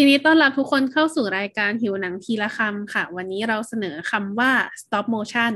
[0.00, 5.54] ยินดีต้อนรับทุกคนเข้าสู่รายการหิวหนังทีละคำค่ะ วันนี้เราเสนอคำว่า stop motion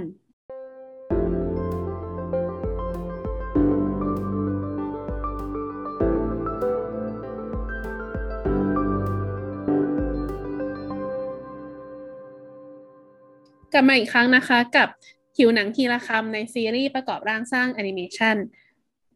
[13.73, 14.89] กลับมาอีกครั้งนะคะกับ
[15.39, 18.37] หิวหนังทีละคำในซีรีส์ประกอบร่างสร้างแอนิเมชัน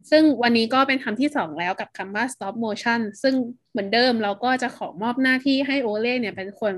[0.09, 3.33] ซึ่งวันนี้ก็เป็นคำที่สองแล้วกับคำว่า stop motion ซึ่ง
[3.71, 6.73] เหมือนเดิมเราก็จะขอมอบหน้าที่ให้โอเล่เนี่ยเป็นคน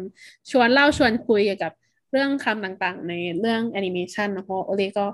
[0.51, 1.73] ชวนเล่าชวนคุยเกี่ยวกับ
[2.11, 5.05] เรื่องคำต่างๆ ในเรื่องแอนิเมชันนะเพราะโอเล่ก็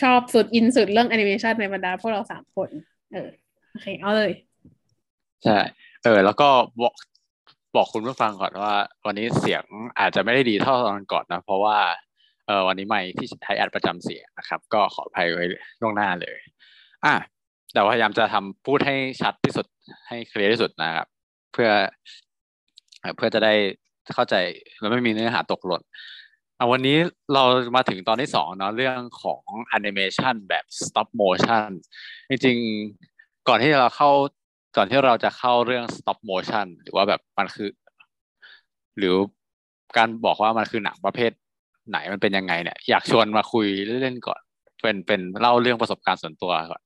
[0.00, 2.70] ชอบสุดอินสุดเรื่องแอนิเมชันในบรรดาพวกเราสามคน
[3.12, 3.28] เออ
[3.70, 4.32] โอเคเอาเลย
[5.44, 5.58] ใช่
[6.04, 6.48] เออ แล้วก็
[6.80, 6.94] บอก
[7.76, 8.74] บอกคุณผู้ฟังก่อนว่า
[9.06, 9.64] วันนี้เสียง
[10.00, 11.78] อาจจะไม่ได้ดีเท่าตอนก่อนนะ เพราะว่า
[12.46, 15.44] เออวันนี้ไมค์ที่ใช้อัดประจำเสียนะครับ ก็ขออภัยไว้
[15.80, 16.38] ล่วงหน้าเลย
[17.06, 17.16] อะ
[17.72, 19.66] แต่พยายามจะทำพูดให้ชัดที่สุด
[20.08, 21.06] ให้เคลียร์ที่สุดนะครับ
[21.52, 21.70] เพื่อ
[23.16, 23.54] เพื่อจะได้
[24.14, 24.34] เข้าใจ
[24.78, 25.82] แล้วไม่มีเนื้อหาตกหล่น
[26.56, 26.96] เอาวันนี้
[27.34, 27.42] เรา
[27.76, 31.68] มาถึงตอนที่สองเนาะเรื่องของแอนิเมชันแบบ stop motion
[32.28, 34.10] จริงๆก่อนที่เราเข้า
[34.76, 37.68] ก่อนที่เราจะเข้าเรื่อง stop motion หรือว่าแบบมันคือ
[38.98, 39.14] หรือ
[39.96, 41.30] การบอกว่ามันคือหนังประเภท
[41.88, 43.66] ไหนมันเป็นยังไงเนี่ยอยากชวนมาคุย
[44.02, 44.40] เล่นๆก่อน
[44.82, 46.82] เป็นเป็นเล่าเรื่องประสบการณ์ส่วนตัวก่อน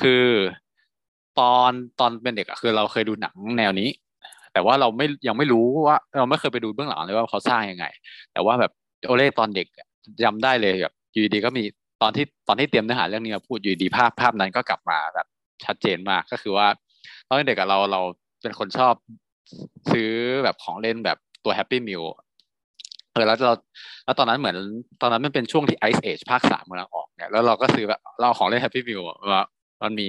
[0.00, 0.24] คือ
[1.38, 3.88] ตอนตอนเป็นเด็กอะคือเราเคยดูหนังแนวนี้
[4.52, 7.86] แต่ว่าเราไม่ยังไม่รู้ว่า เราไม่เคยไปดูเบื้องหลังเลยว่าเขาสร้างยังไง
[8.32, 8.72] แต่ว่าแบบ
[9.06, 9.66] โอเล่ตอนเด็ก
[10.24, 11.64] จำได้เลยแบบอยู่ดีก็มี
[12.02, 15.26] ตอนที่ตอนที่เตรียมเนื้อหาเรื่องนี้มาพูดอยู่ดีภาพภาพนั้นก็กลับมาแบบ
[15.64, 16.66] ชัดเจนมากก็คือว่า
[17.26, 18.00] ตอนเด็กกับเราเรา
[18.42, 18.94] เป็นคนชอบ
[19.92, 20.10] ซื้อ
[20.44, 22.02] แบบของเล่นแบบตัว Happy Meal
[23.14, 23.54] เออแล้วเรา
[24.04, 24.56] แล้วตอนนั้นเหมือน
[25.00, 29.00] ตอนนั้นมันเป็นช่วงที่ Ice Age ภาคสามกำลังออกเนี่ยแล้วเราก็ซื้อแบบเราของเล่น Happy Meal
[29.32, 29.42] มา
[29.82, 30.06] มันมี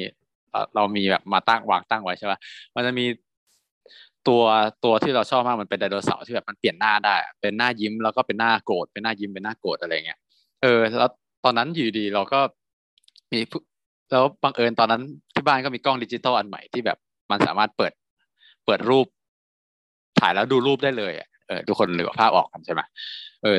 [0.75, 2.39] เรามีแบบมาตั้งวางตั้งไว้ใช่ป่ะ
[2.75, 3.05] มันจะมี
[4.27, 4.43] ตัว
[4.83, 10.19] ตัวที่เราชอบมากมันเป็นไดโนเสาร์ที่แบบมันเปลี่ยนหน้าได้ เป็นหน้ายิ้มแล้วก็เป็นหน้าโกรธเป็นหน้ายิ้มเป็นหน้าโกรธอะไรเงี้ย
[10.61, 11.11] เออ แล้ว
[11.43, 12.39] ตอนนั้นอยู่ดีเราก็
[13.31, 13.39] มี
[14.11, 15.01] แล้วบังเอิญตอนนั้น
[15.33, 16.97] ที่บ้านก็มีกล้องดิจิตอลอันใหม่ที่แบบ
[17.31, 17.93] มันสามารถเปิด
[18.65, 19.05] เปิดรูป
[20.19, 21.13] ถ่ายแล้วดูรูปได้เลย
[21.47, 22.81] เออทุกคนเหลือภาพออกกันใช่ไหม
[23.43, 23.57] เออ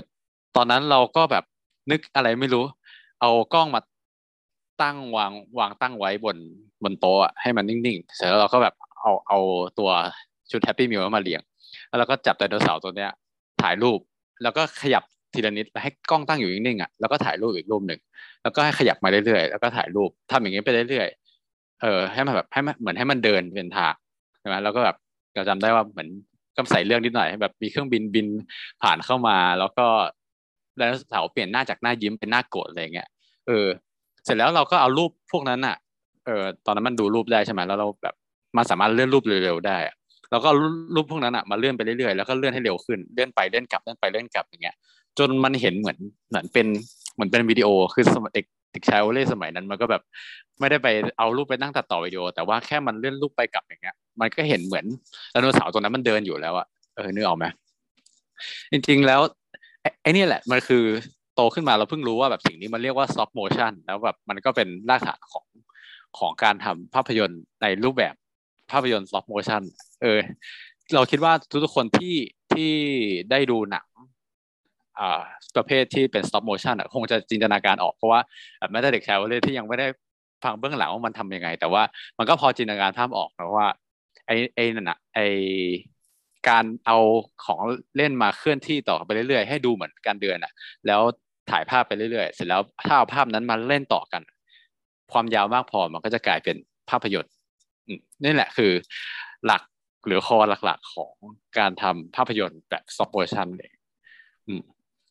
[0.56, 1.44] ตอนนั้นเราก็แบบ
[1.91, 2.64] นึกอะไรไม่รู้
[3.20, 3.80] เอากล้องมา
[4.82, 6.36] ตั้งวางวางตั้งไว้บน
[6.82, 9.38] บนโต๊ะให้มันนิ่งๆ เสร็จแล้วเราก็แบบเอาเอา
[9.78, 9.91] ตัว
[10.50, 11.41] ชุดแฮปปี้มิลมาเรียง
[11.88, 13.10] แล้วเราก็จับไดโนเสาร์ตัวเนี้ย
[13.62, 13.98] ถ่ายรูป
[14.42, 18.00] แล้วก็ขยับทีละนิดให้กล้องตั้งอยู่นิ่งๆอะ แล้วก็ถ่ายรูปอีกรูปหนึ่ง
[18.42, 23.94] แล้วก็ให้ขยับมาเรื่อยๆ แล้วก็ถ่ายรูปทำอย่างนี้ไปเรื่อยๆ เออ ให้มันแบบให้มันเหมือนให้มันเดินเป็นทาง
[24.41, 24.97] ใช่ไหมแล้วก็แบบ
[25.34, 26.08] เราจำได้ว่าเหมือน
[26.56, 28.27] ก็ใส่เรื่องนิดหน่อยแบบมีเครื่องบินบิน
[28.83, 29.87] ผ่านเข้ามา แล้วก็
[30.77, 33.09] ไดโนเสาร์เปลี่ยนหน้าจากหน้ายิ้มเป็นหน้าโกรธอะไรเงี้ย
[33.47, 33.67] เออ
[34.25, 35.77] เสร็จแล้วเราก็เอารูปพวกนั้นอะ
[36.27, 38.15] เออตอนนั้นมันดูรูปได้ใช่ไหมแล้วเราแบบ
[38.56, 39.78] มันสามารถเลื่อนรูปเร็วๆได้
[40.31, 40.49] แล้วก็
[40.95, 44.77] รูปพวกนั้นอะมาเลื่อนไปเรื่อยๆแล้วก็เลื่อนให้เร็วขึ้นเลื่อนไปเลื่อนกลับเลื่อนไปเลื่อนกลับอย่างเงี้ย
[45.19, 46.66] จนมันเห็นเหมือนเหมือนเป็น
[47.15, 50.03] เหมือนเป็นวิดีโอคือสมัยเด็กเด็กชายโอเล่สมัยนั้นมันก็แบบ
[50.61, 54.87] ไม่ได้ไปเอารูปไปนั่งตัดต่อวิดีโอ แต่ว่าแค่มันเลื่อนรูปไปกลับอย่างเงี้ย มันก็เห็นเหมือน
[55.31, 56.66] ไดโนเสาร์ตัวนั้นมันเดินอยู่แล้วอะ
[56.97, 57.44] เออนึกออกไหม
[58.72, 59.21] จริงๆแล้ว
[60.03, 60.84] ไอ้นี่แหละมันคือ
[61.34, 65.47] โตขึ้นมาเราเพิ่งรู้ว่าแบบสิ่งนี้มันเรียกว่า stop motion แล้วแบบมันก็เป็นรากฐานของ
[66.19, 68.15] ของการทำภาพยนตร์ในรูปแบบ
[68.71, 69.62] ภาพยนตร์ stop motion
[70.03, 70.19] เออ
[70.94, 71.33] เราคิดว่า
[71.65, 72.15] ทุกๆคนที่
[72.53, 72.72] ที่
[73.31, 73.87] ได้ดูหนัง
[74.98, 75.21] อ่า
[75.56, 78.21] ประเภทที่เป็น stop motion อะคงจะจินตนาการออกเพราะว่า
[78.71, 79.87] แม้แต่เด็กชาวเลยที่ยังไม่ได้
[80.44, 81.83] ฟังเบื้องหลังว่ามันทำยังไง แต่ว่า
[82.19, 83.69] มันก็พอจินตนาการภาพออกนะว่า
[84.26, 85.20] ไอ้ไอ้นั่นอะไอ
[86.48, 86.98] การเอา
[87.44, 87.60] ของ
[87.97, 90.53] เล่นมาเคลื่อนที่ต่อไปเรื่อยๆ ให้ดูเหมือนการเดินอะ
[90.87, 91.00] แล้ว
[91.50, 94.22] ถ่ายภาพไปเรื่อยๆ เสร็จแล้วถ้าเอาภาพนั้นมาเล่นต่อกัน
[95.12, 96.56] ความยาวมากพอมันก็จะกลายเป็น
[96.91, 97.32] ภาพยนตร์
[98.25, 98.72] นี่แหละคือ
[99.47, 99.62] หลัก
[100.06, 101.12] หรือคอหลักๆของ
[101.59, 103.70] การทำภาพยนตร์แบบ stop motion เลย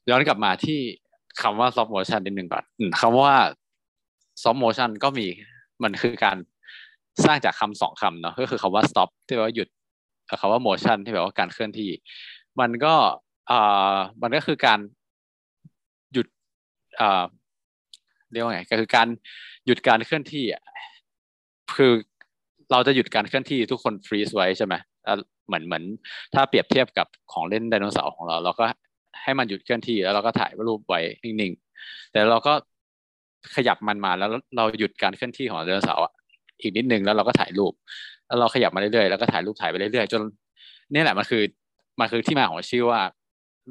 [0.10, 0.80] ย้อนกลับมาที่
[1.42, 2.64] คำว่า stop motion นิดนึงก่อน
[3.02, 3.34] คำว่า
[4.42, 5.28] stop motion ก็มี
[5.84, 6.38] มันคือการ
[7.24, 9.68] สร้างจากคำสองคำเนาะก็คือคำว่า stop ที่แปลว่าหยุด
[10.42, 11.90] คำว่า motion ที่แปลว่าการเคลื่อนที่
[12.60, 12.96] มันก็
[13.52, 14.80] อ่ามันก็คือการ
[16.14, 16.28] หยุด
[17.00, 17.24] อ่า
[18.32, 19.08] เรียกว่าไงก็คือการ
[19.66, 20.64] หยุดการเคลื่อนที่อะ
[21.76, 21.94] คือ
[22.72, 24.74] เราจะหยุดการเคลื่อนที่ทุกคนฟรีซไว้ใช่ไหม
[25.48, 25.84] เหมือนเหมือน
[26.34, 28.66] ถ้าเปรียบเทียบกับของเล่นไดโนเสาร์ของเรา เราก็
[29.24, 32.54] ให้มันหยุดเคลื่อนที่แล้วเราก็ถ่ายรูปไว้นิ่งๆแต่เราก็
[33.56, 36.04] ขยับมันมาแล้วเราหยุดการเคลื่อนที่ของไดโนเสาร์
[36.62, 37.74] อีกนิดนึงแล้วเราก็ถ่ายรูป
[38.28, 40.22] แล้วเราขยับมาเรื่อยๆแล้วก็ถ่ายรูปถ่ายไปเรื่อยๆจน
[40.94, 41.44] นี่แหละมันคือ
[42.00, 43.02] มันคือที่มาของชื่อว่า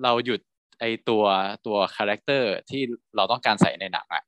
[0.03, 0.41] เราหยุด
[0.81, 1.25] ไอตัว
[1.67, 2.83] ตัว character ที่
[3.17, 4.23] เราต้องการใส่ในหนังอะ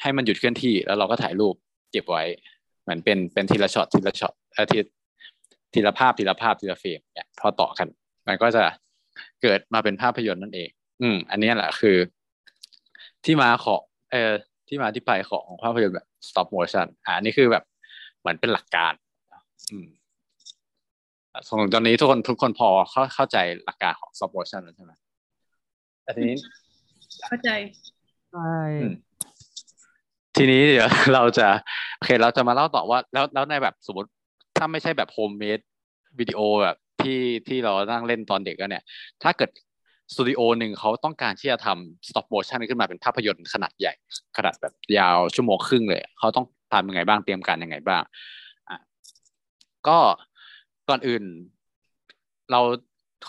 [0.00, 1.54] ให้มันหยุดเคลื่อนที่แล้วเราก็ถ่ายรูป
[1.90, 2.24] เก็บไว้
[2.82, 4.92] เหเหมือนเป็นเป็นทีละช็อตทีละช็อตอาทิตย์
[5.74, 7.88] ทีละภาพทีละภาพทีละเฟรมเนี่ยพอต่อกัน
[8.28, 8.64] มันก็จะ
[9.42, 10.68] เกิดมาเป็นภาพยนตร์นั่นเอง
[11.02, 11.96] อืม อันนี้แหละคือ
[13.24, 13.80] ที่มาของ
[14.10, 14.32] เอ่อ
[14.68, 17.64] ที่มาที่ไปของภาพยนตร์แบบ stop motion อ่านี่คือแบบ
[18.28, 18.92] มือนเป็นหลักการ
[19.72, 19.88] อืม
[21.46, 24.92] ส่วนตอนนี้ทุกคนทุกคนพอเข้าเข้าใจหลักการของ stop motion แล้วใช่ไหม
[26.02, 26.36] แต่ทีนี้
[27.26, 27.50] เข้าใจ
[28.32, 28.94] ใช่อืม
[30.36, 31.48] ทีนี้เดี๋ยวเราจะ
[31.96, 34.10] โอเคเราจะมาเล่าต่อว่า แล้วแล้วในแบบสมมติ
[34.56, 35.60] ถ้าไม่ใช่แบบ homemade
[36.18, 38.84] video แบบที่ที่เรานั่งเล่นตอนเด็กก็เนี่ย
[39.22, 39.50] ถ้าเกิด
[40.12, 43.94] สตูดิโอหนึ่งเขาต้องการที่จะทำ stop motion ขึ้นมาเป็นภาพยนตร์ขนาดใหญ่
[44.36, 48.02] ขนาดแบบยาวชั่วโมงครึ่งเลย เขาต้อง ทำยังไงบ้างเตรียมการยังไงบ้าง
[48.68, 48.78] อะ
[49.88, 49.98] ก็
[50.88, 51.22] ก่อนอื่น
[52.52, 52.60] เรา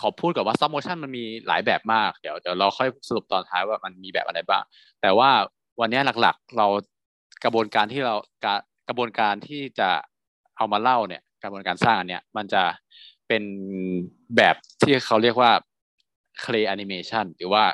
[0.00, 4.62] ขอพูดกับว่า stop motion มันมีหลายแบบมากเดี๋ยวเดี๋ยวเราค่อยสรุปตอนท้ายว่ามันมีแบบอะไรบ้าง
[5.00, 5.30] แต่ว่า
[5.80, 6.66] วันนี้หลักๆ เรา
[7.44, 8.14] กระบวนการที่เรา
[8.44, 8.50] กร
[8.88, 9.90] กระบวนการที่จะ
[10.56, 12.62] เอามาเล่าเนี่ย กระบวนการสร้างอันเนี้ยมันจะ
[13.28, 13.42] เป็น
[14.36, 15.52] แบบที่เขาเรียกว่า
[16.44, 17.64] clay animation หรือว่า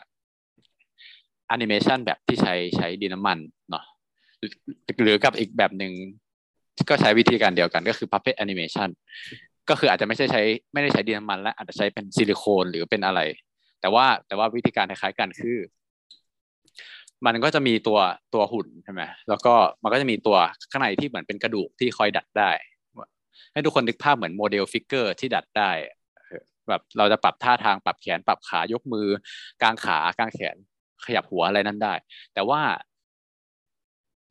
[1.55, 3.39] animation แบบที่ใช้ใช้ดินน้ำมัน
[3.71, 3.85] เนาะ
[5.03, 5.93] หรือกับอีกแบบหนึ่ง
[6.89, 8.91] ก็ใช้วิธีการเดียวกันก็คือ puppet animation
[9.69, 10.43] ก็คืออาจจะไม่ใช่ใช้
[10.73, 13.21] ไม่ได้ใช้ดินน้ำมันและอาจจะใช้เป็นซิลิโคนหรือเป็นอะไร
[13.81, 15.59] แต่ว่าแต่ว่าวิธีการคล้ายๆกันคือ
[17.27, 17.99] มันก็จะมีตัว
[18.35, 20.37] ตัวหุ่นใช่ไหมแล้วก็มันก็จะมีตัว
[20.71, 22.51] ข้างในที่เหมือนเป็นกระดูกที่คอยดัดได้
[23.53, 25.71] ให้ทุกคนนึกภาพเหมือน model figure ที่ดัดได้
[26.69, 29.09] แบบเราจะปรับท่าทางปรับแขนปรับขายกมือ
[29.63, 30.57] กางขากางแขน
[31.07, 31.95] ขยับหัวอะไรนั้นได้
[32.35, 32.61] แต่ว่า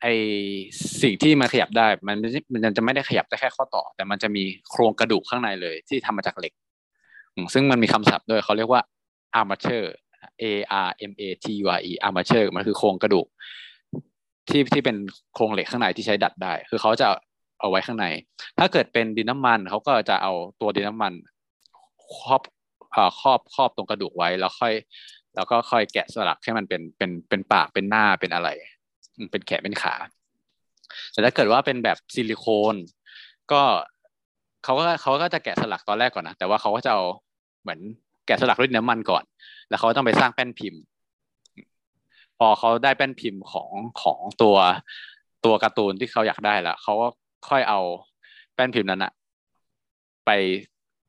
[0.07, 0.11] ไอ
[1.01, 2.17] สิ่งที่มันขยับได้มัน
[2.65, 6.53] มันจะไม่ได้ขยับได้แค่ข้อต่อ แต่มันจะมีโครงกระดูกข้างในเลยที่ทำมาจากเหล็ก
[7.53, 8.81] ซึ่งมันมีคำศัพท์ด้วยเขาเรียกว่า
[9.39, 9.87] armature
[10.41, 10.43] A
[10.87, 13.27] R M A T U R E armature มันคือโครงกระดูก
[14.49, 14.97] ที่ที่เป็น
[15.33, 17.07] โครงเหล็กข้างในที่ใช้ดัดได้ คือเขาจะ
[17.59, 18.05] เอาไว้ข้างใน
[18.59, 21.13] ถ้าเกิดเป็นดินน้ำมันเขาก็จะเอาตัวดินน้ำมัน
[22.17, 22.41] ครอบ
[23.19, 24.73] ครอบครอบตรงกระดูกไว้แล้วค่อย
[25.35, 28.49] แล้วก็ค่อยแกะสลักให้มันเป็นเป็นเป็นปากเป็นหน้าเป็นอะไร
[29.31, 29.95] เป็นแขนเป็นขา
[31.12, 32.75] แต่ถ้าเกิดว่าเป็นแบบซิลิโคน
[33.51, 33.62] ก็
[34.63, 37.03] เขาก็เขาก็จะแกะสลักตอนแรกก่อนนะแต่ว่าเขาก็จะเอา
[37.62, 37.79] เหมือน
[38.25, 39.23] แกะสลักด้วยน้ำมันก่อน
[39.69, 40.81] แล้วเขาต้องไปสร้างแป้นพิมพ์
[42.38, 43.69] พอเขาได้แป้นพิมพ์ของ
[44.01, 44.56] ของตัว
[45.45, 47.07] ตัวการ์ตูนที่เขาอยากได้แล้วเขาก็
[47.50, 47.79] ค่อยเอา
[48.56, 49.12] แม่พิมพ์นั้นอะ
[50.25, 50.29] ไป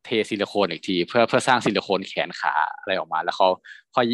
[0.04, 3.48] เทซิลิโคนอีกที เพื่อเพื่อสร้างซิลิโคนแขนขาอะไรออกมา แล้วเขา
[3.94, 4.06] ค่อย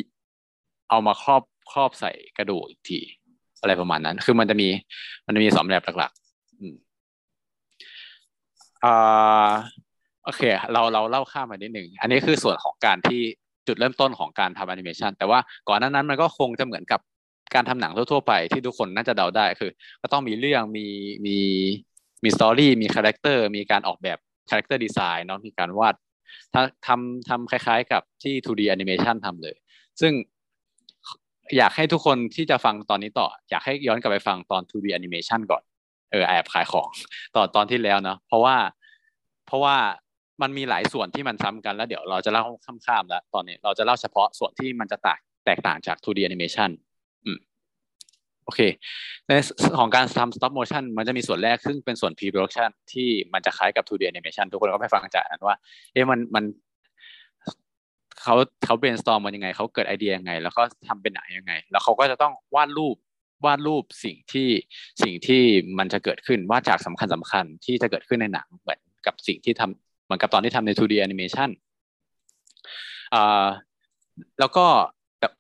[0.91, 1.43] เอามาครอบ
[1.73, 2.99] ครอบใส่กระดูกอีกที
[3.63, 4.69] อะไรประมาณนั้น คือมันจะมี
[5.27, 6.13] มันจะมีสองแบบหลักๆ
[8.85, 9.51] อ่า
[10.25, 10.43] โอเค
[10.73, 13.21] เราเราเล่าข้ามมานิดหนึ่ง อันนี้คือส่วนของการที่
[13.67, 15.39] จุดเริ่มต้นของการทำแอนิเมชันแต่ว่า
[15.69, 17.01] ก่อนหน้านั้นมันก็คงจะเหมือนกับ
[17.55, 19.71] การทำหนังทั่วๆไปที่ทุกคนน่าจะเดาได้คือ
[20.03, 20.87] ก็ต้องมีเรื่องมี
[21.27, 21.37] มี
[22.25, 24.19] มี story มี character มีการออกแบบ
[24.51, 25.95] character design เนาะมีการวาด
[26.53, 29.55] ถ้าทำทำคล้ายๆ กับที่ 2D animation ทำเลย
[30.01, 30.13] ซึ่ง
[31.57, 35.63] อยากให้ทุกคนที่จะฟังตอนนี้ต่อ อยากให้ย้อนกลับไปฟังตอน 2D animation ก่อน
[36.11, 36.89] เออแอบขายของ
[37.35, 38.57] ตอนตอนที่แล้วเนาะเพราะว่า
[39.47, 39.77] เพราะว่า
[40.43, 46.71] มันมีหลายส่วนที่มันซ้ำกันแล้วเดี๋ยวเราจะเล่าข้ามๆแล้วตอนนี้เราจะเล่าเฉพาะส่วนที่มันจะแตกแตกต่างจาก 2D animation
[47.25, 47.39] อืม
[48.45, 48.61] โอเค
[49.27, 49.31] ใน
[49.79, 55.57] ของการทำ stop motion มันจะมีส่วนแรกซึ่งเป็นส่วน pre-production ที่มันจะคล้ายกับ 2D animation ทุกคนก็ไปฟังจากนั้นว่า
[55.93, 56.45] เอ๊ะมันมัน
[58.23, 58.35] เขา
[58.65, 62.97] เขา brainstorm มันยังไงเขาเกิดไอเดียยังไง แล้วก็ทำเป็นหนังยังไง แล้วเขาก็จะต้องวาดรูป
[63.45, 64.49] วาดรูปสิ่งที่
[65.03, 65.43] สิ่งที่
[65.79, 71.51] มันจะเกิดขึ้นวาดจากสำคัญสำคัญที่จะเกิดขึ้นในหนังเหมือนกับสิ่งที่ทำเหมือนกับตอนที่ทำใน 2D animation
[73.15, 73.47] อ่า
[74.41, 74.67] แล้วก็
[75.21, 75.33] แบบ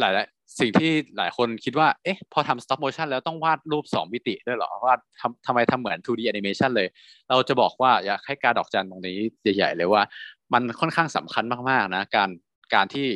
[0.00, 6.88] หลายๆสิ่งที่หลายคนคิดว่า เอ๊ะ พอทำ stop motion แล้วต้องวาดรูปสองมิติด้วยเหรอว่าทำทำไมทำเหมือน 2D animation เลย
[7.28, 9.16] เราจะบอกว่าอยากให้การดอกจันตรงนี้
[9.56, 10.02] ใหญ่ๆเลยว่า
[10.52, 12.30] มันค่อนข้างสำคัญมากๆนะการ
[12.74, 13.08] การที่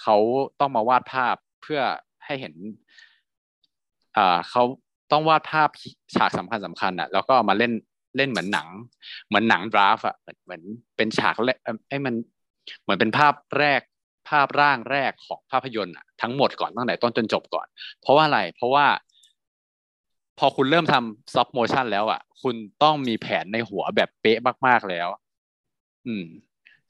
[0.00, 0.16] เขา
[0.60, 1.80] ต้องมาวาดภาพเพื่อ
[2.24, 2.54] ให้เห็น
[4.16, 4.62] อ่าเขา
[5.12, 5.68] ต้องวาดภาพ
[6.16, 7.72] ฉากสำคัญสำคัญอะแล้วก็มาเล่น
[8.16, 8.68] เล่นเหมือนหนัง
[9.26, 10.62] เหมือนหนังดราฟอะเหมือน
[10.96, 11.58] เป็นฉากแรก
[11.88, 12.14] ไอ้มัน
[12.82, 13.80] เหมือนเป็นภาพแรก
[14.30, 17.66] ภาพร่างแรกของภาพยนตร์ทั้งหมดก่อนตั้งแต่ต้นจนจบก่อน
[18.00, 18.86] เพราะว่าอะไรเพราะว่า
[20.38, 25.08] พอคุณเริ่มทำ stop motion แล้วอะ คุณต้องมีแผนในหัวแบบเป๊ะมาก ๆแล้ว
[26.06, 26.26] อืม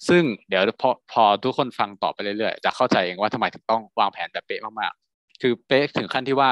[0.08, 6.50] ซึ่งเดี๋ยวพอพอทุกคนฟังต่อไปเรื่อยๆจะเข้าใจเองว่าทำไมถึงต้องวางแผนแบบเป๊ะมากๆ คือเป๊ะถึงขั้นที่ว่า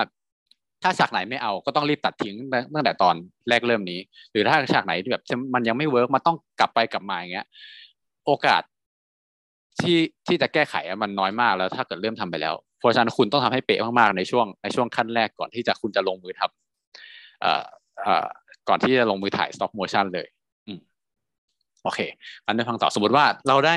[0.83, 2.37] ถ้าฉากไหนไม่เอาก็ต้องรีบตัดทิ้ง
[2.75, 3.15] ตั้งแต่ตอน
[3.49, 4.01] แรกเริ่มนี้
[4.33, 5.23] หรือถ้าฉากไหนที่แบบ
[5.55, 7.47] มันยังไม่ work มันต้องกลับไปกลับมาอย่างเงี้ย
[8.27, 8.63] โอกาส
[9.81, 17.63] ที่ที่จะแก้ไขมันน้อยมากแล้ว ถ้าเกิดเริ่มทำไปแล้ว เพราะฉะนั้นคุณต้องทำให้เป๊ะมากๆในช่วงในช่วงขั้นแรกก่อนที่จะคุณจะลงมือทำออ
[18.07, 18.27] ออ
[18.69, 20.27] ก่อนที่จะลงมือถ่าย stop motion เลย
[21.87, 22.01] โอเค
[22.47, 23.77] อันนี้ฟังต่อสมมติว่าเราได้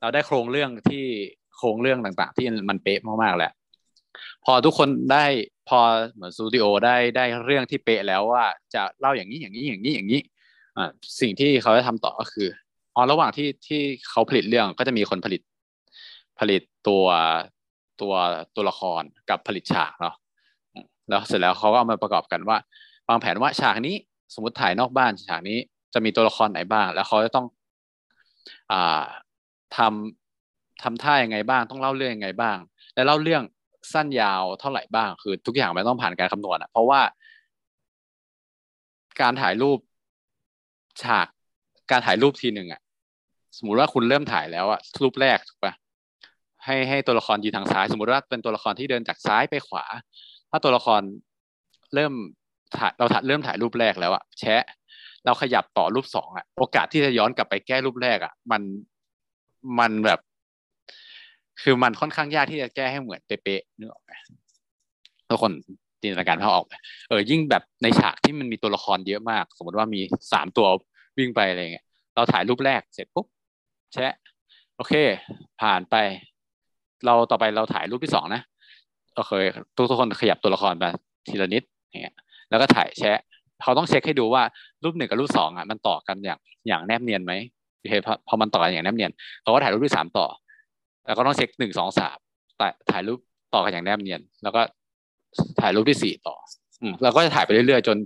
[0.00, 1.04] เราได้โครงเรื่องที่
[1.56, 3.52] โครงเรื่องต่างๆ ที่มันเป๊ะมากๆแล้ว
[4.44, 5.24] พอทุกคนได้
[5.68, 5.80] พอ
[6.14, 10.20] เหมือนสตูดิโอได้ได้เรื่องที่เป๊ะแล้วว่าจะเล่าอย่างนี้อย่างนี้อย่างนี้อย่างนี้
[10.76, 10.90] อ่า
[11.20, 12.48] สิ่งที่เขาจะทำต่อก็คือ
[12.94, 15.40] อ๋อระหว่างที่ที่เขาผลิตเรื่องก็จะมีคนผลิต
[16.40, 17.04] ผลิตตัว
[18.00, 18.14] ตัว
[18.54, 20.14] ตัวละครกับผลิตฉากเนาะ
[21.08, 22.58] แล้วเสร็จแล้วเขาก็เอามาประกอบกันว่า
[23.08, 23.96] วางแผนว่าฉากนี้
[24.34, 25.58] สมมติถ่ายนอกบ้านฉากนี้
[25.94, 27.46] จะมีตัวละครไหนบ้าง แล้วเขาจะต้อง
[28.72, 29.02] อ่า
[29.76, 32.56] ทำทำท่ายังไงบ้าง ต้องเล่าเรื่องยังไงบ้าง
[32.94, 33.42] และเล่าเรื่อง
[33.92, 37.00] สั้นยาวเท่าไหร่บ้าง คือ ทุกอย่างมันต้องผ่านการคำนวณอะเพราะว่า
[39.20, 39.78] การถ่ายรูป
[41.02, 41.26] ฉาก
[41.90, 42.80] การถ่ายรูปทีหนึ่งอะ
[43.58, 45.72] สมมุติว่าคุณเริ่มถ่ายแล้วอะรูปแรกถูกปะ
[46.64, 49.84] ให้ให้ตัวละครยืนทางซ้าย สมมติว่าเป็นตัวละครที่เดินจากซ้ายไปขวา
[50.50, 51.02] ถ้าตัวละคร
[51.94, 52.12] เริ่ม
[52.78, 54.62] ถ่ายเราถ่ายเริ่มถ่ายรูปแรกแล้วอะแชะ
[55.24, 58.62] เราขยับต่อรูปสองอะโอกาสที่จะย้อนกลับไปแก้รูปแรกอะมัน
[59.78, 60.20] มันแบบ
[61.62, 64.12] คือมันค่อนข้างยากที่จะแก้ให้เหมือนเป๊ะๆนึกออกไหม
[65.28, 65.52] ทุกคน
[66.02, 66.74] จินตนาการภาพออกไหม
[67.08, 70.00] เออยิ่งแบบในฉากที่มันมีตัวละครเยอะมาก สมมติว่ามี
[70.32, 70.66] สามตัว
[71.18, 73.26] วิ่งไปอะไรเงี้ยเราถ่ายรูปแรกเสร็จปุ๊บ
[73.94, 74.14] แชะ
[74.76, 74.94] โอเค
[75.60, 75.94] ผ่านไป
[77.06, 78.42] เราต่อไปเราถ่ายรูปที่สองนะ
[79.16, 79.32] โอเค
[79.76, 80.84] ทุกทุกคนขยับตัวละครไป
[81.28, 82.16] ทีละนิดอย่างเงี้ย
[82.50, 83.18] แล้วก็ถ่ายแชะ
[83.62, 84.42] เขาต้องเช็คให้ดูว่า
[84.84, 86.38] รูปหนึ่งกับรูปสองอะมันต่อกันอย่าง
[86.68, 87.32] อย่างแนบเนียนไหม
[87.78, 87.92] โอเค
[88.28, 89.12] พอมันต่อกันอย่างแนบเนียน
[89.42, 90.26] เขาก็ถ่ายรูปที่สามต่อ
[91.06, 92.18] แล้วก็ต้องเช็คหนึ่งสองสาม
[92.58, 93.18] แต่ถ่ายรูป
[93.54, 94.60] ต่อกันอย่างแนบเนียน แล้วก็
[95.60, 96.36] ถ่ายรูปที่สี่ต่อ
[96.82, 97.96] อืมเราก็จะถ่ายไปเรื่อยๆ จน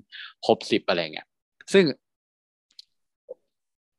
[0.46, 1.26] ครบสิบอะไรเงี้ย
[1.72, 1.84] ซึ่ง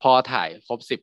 [0.01, 0.99] พอถ่ายครบสิบ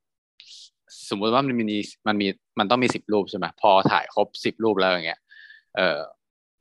[1.11, 1.79] สมมุติว่ามันมี
[2.09, 2.27] มันมี
[2.59, 5.21] มันต้องมีสิบรูปใช่ไหมพอถ่ายครบสิบรูปแล้วอย่างเงี้ย
[5.77, 5.99] เออ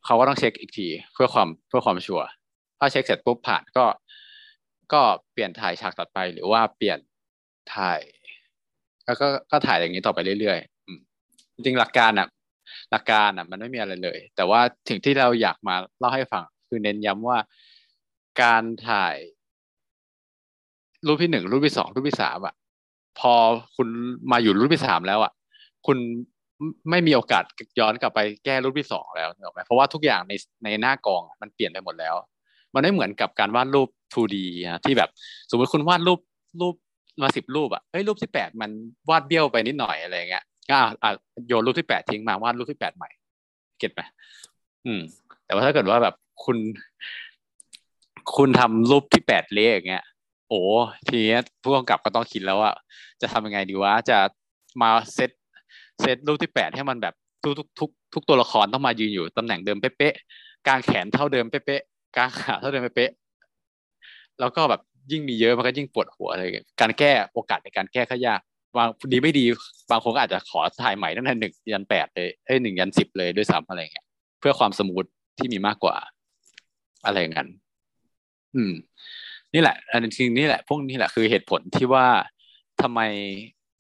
[0.06, 2.28] เขาก็ต้องเช็คอีกทีเพื่อความเพื่อความชัวร์
[2.80, 3.86] ถ้าเช็คเสร็จปุ๊บผ่านก็
[4.94, 5.02] ก็
[5.34, 7.00] เปลี่ยนถ่ายฉากถัดไป หรือว่าเปลี่ยน
[7.76, 8.00] ถ่าย
[9.06, 12.28] แล้วก็ก็ถ่ายอย่างนี้ต่อไปเรื่อยๆจริงหลักการอะ
[12.92, 17.38] หลักการอะ มันไม่มีอะไรเลย แต่ว่าถึงที่เราอยากมาเล่าให้ฟัง คือเน้นย้ำว่า
[18.42, 19.16] การถ่าย
[21.06, 22.56] รูปที่หนึ่งรูปที่สองรูปที่สามอะ
[23.20, 23.34] พอ
[23.76, 23.88] คุณ
[24.32, 25.32] มาอยู่รูปที่สามแล้วอะ
[25.88, 25.98] คุณ
[26.90, 27.44] ไม่มีโอกาส
[27.80, 30.34] ย้อนกลับไปแก้รูปที่สองแล้วถูกไหมเพราะว่าทุกอย่างใน
[30.64, 32.16] ในหน้ากองมันเปลี่ยนไปหมดแล้ว
[32.74, 35.10] มันไม่เหมือนกับการวาดรูป 2D นะที่แบบ
[35.50, 36.20] สมมติคุณวาดรูป
[36.62, 36.76] รูป
[37.22, 38.72] มาสิบรูปอะเฮ้ยรูปที่แปดมัน
[39.10, 41.10] วาดเบี้ยวไปนิดหน่อยอะไรเงี้ยก็อะ
[41.48, 43.10] โยนรูปที่แปดทิ้งมาวาดรูปที่แปดใหม่
[43.80, 44.02] เก็ตไหม
[44.86, 45.02] อืม
[45.46, 46.58] แต่ว่าถ้าเกิดว่าแบบคุณ
[48.36, 50.04] คุณทำรูปที่แปดเละอย่างเงี้ย
[50.50, 50.62] โอ้
[51.08, 52.72] ทีนี้ผู้กำกับก็ต้องคิดแล้วว่า
[53.22, 54.18] จะทำยังไงดีว่าจะ
[54.82, 55.32] มาเซต
[56.02, 63.12] เซตรูปที่แปดให้มันแบบทุกทุกทุกทุกตัวละครต้องมายืนอยู่ตำแหน่งเดิมเป๊ะๆกางแขนเท่าเดิมเป๊ะ ๆกางขาเท่าเดิมเป๊ะ
[64.40, 66.50] แล้วก็แบบยิ่งมีเยอะมันก็ยิ่งปวดหัวเลย
[66.82, 68.42] การแก้โอกาสในการแก้ก็ยาก
[68.78, 69.46] บางดีไม่ดี
[69.92, 74.06] บางคนก็อาจจะขอถ่ายใหม่ตั้งแต่หนึ่งยันแปดเลยเอ้ยหนึ่งยันสิบเลยด้วยซ้ำอะไรเงี้ย
[74.40, 75.06] เพื่อความสมูท
[75.38, 75.96] ที่มีมากกว่า
[77.06, 77.50] อะไรอย่างนั้น
[78.56, 78.74] อืม
[79.54, 82.08] นี่แหละ อันจริงนี่แหละ พวกนี้แหละคือเหตุผลที่ว่า
[82.82, 83.02] ทำไม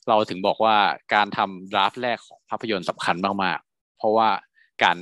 [0.10, 0.76] เราถึงบอกว่า
[1.14, 4.30] การทำดราฟแรกของภาพยนตร์สำคัญมากๆ เพราะว่า
[4.84, 4.98] การ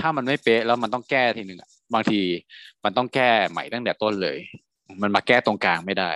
[0.00, 1.58] ถ้ามันไม่เป๊ะแล้วมันต้องแก้ทีหนึ่ง
[1.94, 2.20] บางที
[2.84, 4.38] มันต้องแก้ใหม่ตั้งแต่ต้นเลย
[5.02, 6.10] มันมาแก้ตรงกลางไม่ได้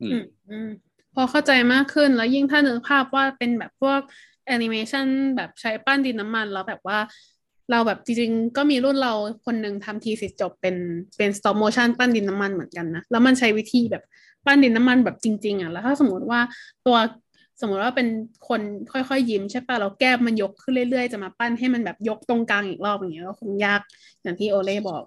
[0.00, 0.68] อืมอืม
[1.14, 4.00] พอเข้าใจมากขึ้นแล้วยิ่งถ้าเนื้อภาพว่าเป็นแบบพวก
[4.46, 6.98] แอนิเมชันแบบใช้ปั้นดินน้ำมัน แล้วแบบว่า
[7.70, 9.12] เราแบบจริงๆ ก็มีรุ่นเรา
[9.46, 10.76] คนหนึ่งทำทีสิจบเป็น
[11.16, 14.04] เป็น stop motion ปั้นดินน้ำมันเหมือนกันนะ แล้วมันใช้วิธีแบบ
[14.46, 16.40] ปั้นดินน้ำมันแบบจริง ๆอะแล้วถ้าสมมติว่า
[16.86, 16.96] ตัว
[17.62, 18.08] สมมติว่าเป็น
[18.48, 18.60] คน
[18.92, 23.80] ค่อยๆยิ้มใช่ปะเราแก้มมันยกขึ้นเรื่อยๆ จะมาปั้นให้มันแบบยกตรงกลางอีกรอบอย่างเงี้ยก็คงยาก
[24.22, 25.02] อย่างที่โอเล่บอก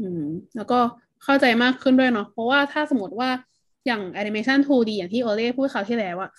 [0.00, 0.22] อืม
[0.56, 0.78] แล้วก็
[1.24, 3.30] เข้าใจมากขึ้นด้วยเนาะเพราะว่าถ้าสมมติว่า
[3.86, 6.30] อย่างแอนิเมชัน 2D อย่างที่โอเล่พูดคราที่แล้วอะ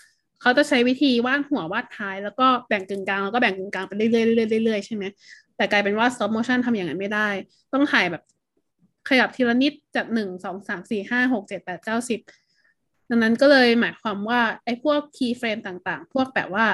[0.42, 5.04] เขาจะใช้วิธีวาดหัววาดท้าย แล้วก็แบ่งกึ่งกลางแล้วก็แบ่งกึ่งกลางไปเรื่อยๆเรื่อยๆเรื่อยๆใช่ไหม
[5.58, 7.28] แต่กลายเป็นว่า stop motion ทำอย่างนั้นไม่ได้
[7.74, 8.24] ต้องถ่ายแบบ
[9.10, 12.20] ขยับทีละนิดจากหนึ่งสองสามสี่ห้าหกเจ็ดแปดเก้าสิบ
[13.10, 16.66] ดังนั้นก็เลยหมายความว่าไอ้พวก keyframe ต่างๆ พวกแบบว่า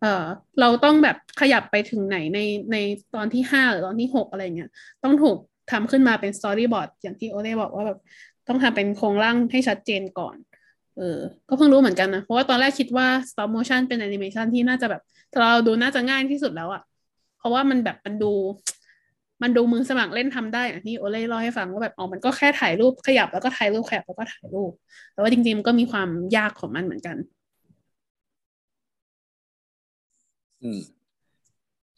[0.00, 0.24] เออ
[0.60, 2.40] เราต้องแบบขยับไปถึงไหนใน
[2.72, 2.76] ใน
[3.14, 4.70] ตอนที่ห้าหรือตอนที่หกอะไรเงี้ย
[5.04, 5.36] ต้องถูก
[5.70, 7.98] ทำขึ้นมาเป็นสตอรี่บอร์ดอย่างที่โอเล่บอกว่าแบบ
[8.48, 10.36] ต้องทำเป็นโครงร่างให้ชัดเจนก่อน
[10.98, 15.02] เออ ก็เพิ่งรู้เหมือนกันนะ เพราะว่าตอนแรกคิดว่า stop motion เป็นแอนิเมชันที่น่าจะแบบ
[15.40, 16.82] เราดูน่าจะง่ายที่สุดแล้วอะ
[17.38, 18.32] เพราะว่ามันแบบมันดู
[19.42, 24.72] มันดูมือสมัครเล่นทำได้ที่โอเล่เล่าให้ฟังว่าแบบอ๋อมันก็แค่ถ่ายรูปขยับแล้วก็ถ่ายรูปขยับแล้วก็ถ่ายรูป
[25.12, 27.16] แต่ว่าจริงๆมันก็มีความยากของมันเหมือนกัน
[30.62, 30.80] อืม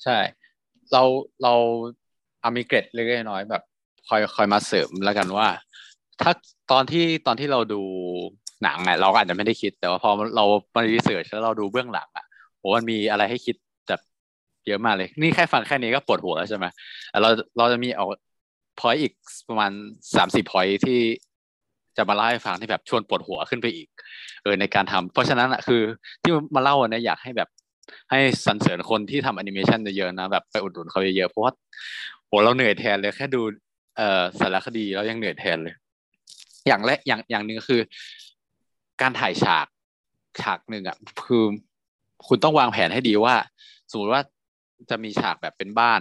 [0.02, 0.18] ใช่
[0.92, 1.02] เรา
[1.42, 1.54] เรา
[2.42, 3.62] อามีเกรดเล็กน้อยแบบ
[4.08, 5.48] คอยคอยมาเสริมแล้วกันว่า
[6.20, 6.32] ถ้า
[6.70, 7.82] ตอนที่ตอนที่เราดู
[8.62, 10.44] หนังอะเราก็อาจจะไม่ได้คิด แต่ว่าพอเรา
[10.74, 12.26] มารีเสิร์ชแล้วเราดูเบื้องหลังอะ
[12.58, 13.56] โหมันมีอะไรให้คิด
[14.66, 16.66] เยอะมากเลย นี่แค่ฟังแค่นี้ก็ปวดหัวแล้วใช่ไหม
[17.22, 18.04] เราเราจะมีเอา
[18.80, 19.12] พอยอีก
[19.48, 19.70] ประมาณ
[20.16, 20.98] สามสี่พอยที่
[21.96, 23.88] จะมาเล่าให้ฟังที่แบบชวนปวดหัวขึ้นไปอีก
[24.42, 25.82] เออในการทำเพราะฉะนั้นอะคือ
[26.22, 27.48] ที่มาเล่าเนี่ยอยากให้แบบ
[28.10, 31.52] ให้สรรเสริญคนที่ทำแอนิเมชันเยอะๆนะแบบไปอุดหนุนเขาเยอะๆเพราะว่า
[32.26, 33.40] โหเราเหนื่อยแทนเลยแค่ดู
[33.96, 35.74] เอ่อสารคดีแล้วยังเหนื่อยแทนเลย
[36.66, 37.80] อย่างแรกอย่างอย่างหนึ่งคือ
[39.00, 39.66] การถ่ายฉาก
[40.40, 41.44] ฉากหนึ่งอะคือ
[42.26, 43.34] คุณต้องวางแผนให้ดีว่า
[43.90, 44.22] สมมติว่า
[44.90, 46.00] จะมีฉากแบบเป็นบ้าน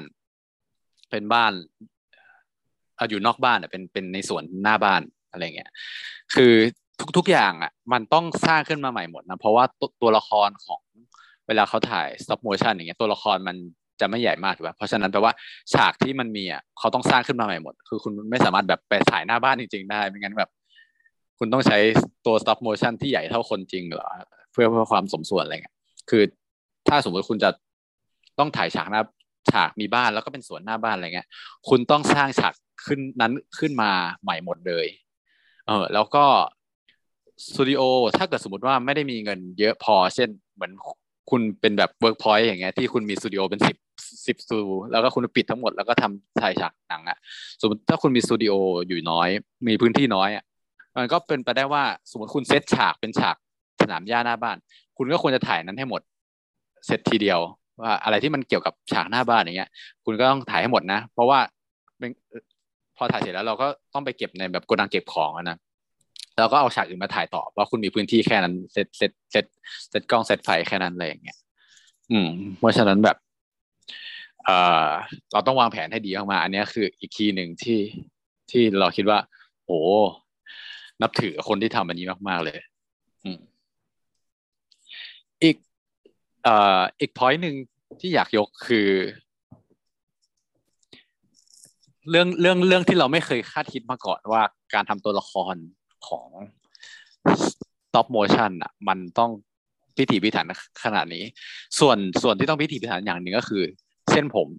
[1.12, 1.54] เป็นบ้าน
[2.96, 5.70] เอาอยู่นอกบ้านอะเป็นเป็นในสวนหน้าบ้านอะไรเงี้ย
[6.36, 6.54] คือ
[7.18, 10.82] ทุกๆอย่างอะ มันต้องสร้างขึ้นมาใหม่หมดนะเพราะว่าตัวตัวละครของ
[11.48, 13.56] เวลาเขาถ่าย stop motion อย่างเงี้ยตัวละครมัน
[14.02, 15.34] จะไม่ใหญ่มากถูกป่ะเพราะฉะนั้นแปลว่า
[15.74, 20.50] ฉากที่มันมีอะเขาต้องสร้างขึ้นมาใหม่หมด คือคุณไม่สามารถแบบไปถ่ายหน้าบ้านจริงๆได้ไม่งั้นแบบ
[21.40, 21.78] คุณต้องใช้
[22.26, 24.10] ตัว stop motion ที่ใหญ่เท่าคนจริงเหรอ
[24.52, 25.76] เพื่อเพื่อความสมส่วนอะไรเงี้ย
[26.10, 26.24] คือ
[26.88, 27.50] ถ้าสมมติคุณจะ
[28.40, 29.02] ต้องถ่ายฉากหน้า
[29.52, 31.28] ฉากมีบ้านแล้วก็เป็นสวนหน้าบ้านอะไรเงี้ย
[31.70, 32.54] คุณต้องสร้างฉาก
[32.86, 33.92] ขึ้นนั้นขึ้นมา
[34.24, 34.88] ใหม่หมดเลย
[35.68, 36.26] เออแล้วก็
[37.48, 37.82] สตูดิโอ
[38.18, 40.72] ถ้าเกิดสมมติว่าไม่ได้มีเงินเยอะพอ เช่นเหมือน
[41.30, 43.78] คุณเป็นแบบเวิร์กพอยต์อย่างเงี้ยที่คุณมีสตูดิโอเป็นสิบ
[44.28, 44.60] สิบสตู
[44.92, 47.18] แล้วก็คุณปิดทั้งหมดแล้วก็ทำถ่ายฉากหนังอะ
[47.62, 48.54] สมมติถ้าคุณมีสตูดิโอ
[48.88, 49.30] อยู่น้อย
[49.68, 50.44] มีพื้นที่น้อยอะ
[50.98, 53.36] มันก็เป็นไปได้ว่าสมมติคุณเซตฉากเป็นฉาก
[53.82, 54.58] สนามหญ้าหน้าบ้าน
[54.98, 56.02] คุณก็ควรจะถ่ายนั้นให้หมด
[56.86, 57.40] เสร็จทีเดียว
[57.80, 59.70] ว่าอะไรที่มันเกี่ยวกับฉากหน้าบ้านอย่างเงี้ย
[60.06, 61.40] คุณก็ต้องถ่ายให้หมดนะ เพราะว่า
[62.98, 65.58] พอถ่ายเสร็จแล้วเราก็ต้องไปเก็บในแบบโกดังเก็บของนะ
[66.40, 69.46] เราก็เอาฉากอื่นมาถ่ายต่อเพราะคุณมีพื้นที่แค่นั้นเซตเซตเซต
[69.90, 71.38] เซตกล้องเซตไฟแค่นั้นอะไรอย่างเงี้ย
[72.12, 72.28] อืม
[72.60, 73.18] เพราะฉะนั้นแบบ
[74.46, 74.88] เอ่อ
[75.34, 77.80] เราต้องวางแผนให้ดีออกมา อันนี้คืออีกทีหนึ่งที่
[78.51, 79.20] ที่เราคิดว่า
[79.66, 79.80] โอ้
[81.01, 82.60] นับถือคนที่ทำอันนี้มาก ๆ เลย
[83.24, 83.40] อืม
[87.00, 87.56] อีกพอยต์หนึ่ง
[88.00, 88.88] ที่อยากยกคือ
[92.10, 94.42] เรื่องเรื่องเรื่องที่เราไม่เคยคาดคิดมาก่อนว่า
[94.74, 95.56] การทำตัวละคร
[96.08, 96.27] ของ
[97.34, 99.32] stop motion อะ มันต้อง
[99.98, 100.46] พิถีพิถัน
[100.84, 101.24] ขนาดนี้
[101.80, 103.64] ส่วนส่วนที่ต้องพิถีพิถันอย่างหนึ่งก็คือ
[104.12, 104.50] เส้นผม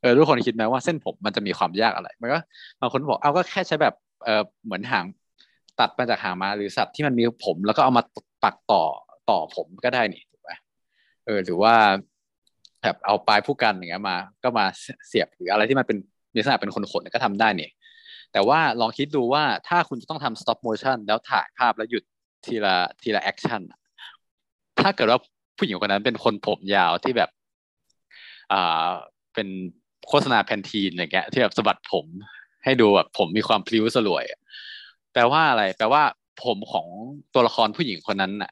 [0.00, 2.38] เออทุกคนคิดไหมว่าเส้นผมมันจะมีความยากอะไร มันก็
[2.80, 5.04] บางคนบอกเอาก็แค่ใช้แบบเออเหมือนหาง
[5.80, 8.02] ตัดมาจากหางมาหรือสัตว์ที่มันมีผม แล้วก็เอามา
[8.44, 8.82] ปักต่อ
[9.30, 10.22] ต่อผมก็ได้นี่
[11.26, 11.74] เออหรือว่า
[12.82, 14.64] แบบเอาปลายพู่กันอย่างเงี้ยมา ก็มา
[15.08, 15.98] เสียบหรืออะไรที่มันเป็น
[16.32, 17.70] มีลักษณะเป็นขนก็ทำได้เนี่ย
[18.32, 22.02] แต่ว่าลองคิดดูว่าถ้าคุณจะต้องทำ stop motion แล้วถ่ายภาพแล้วหยุด
[22.46, 23.60] ทีละทีละ action
[24.80, 25.18] ถ้าเกิดว่า
[25.58, 27.30] ผู้หญิงคนนั้นเป็นคนผมยาวที่แบบ
[28.52, 28.88] อ่า
[29.34, 29.48] เป็น
[30.08, 32.06] โฆษณา Pantene อย่างเงี้ยที่แบบสะบัดผม
[32.64, 34.24] ให้ดูแบบผมมีความพลิ้วสลวย
[35.12, 36.02] แปลว่าอะไรแปลว่า
[36.44, 36.86] ผมของ
[37.34, 38.50] ตัวละครผู้หญิงคนนั้นน่ะ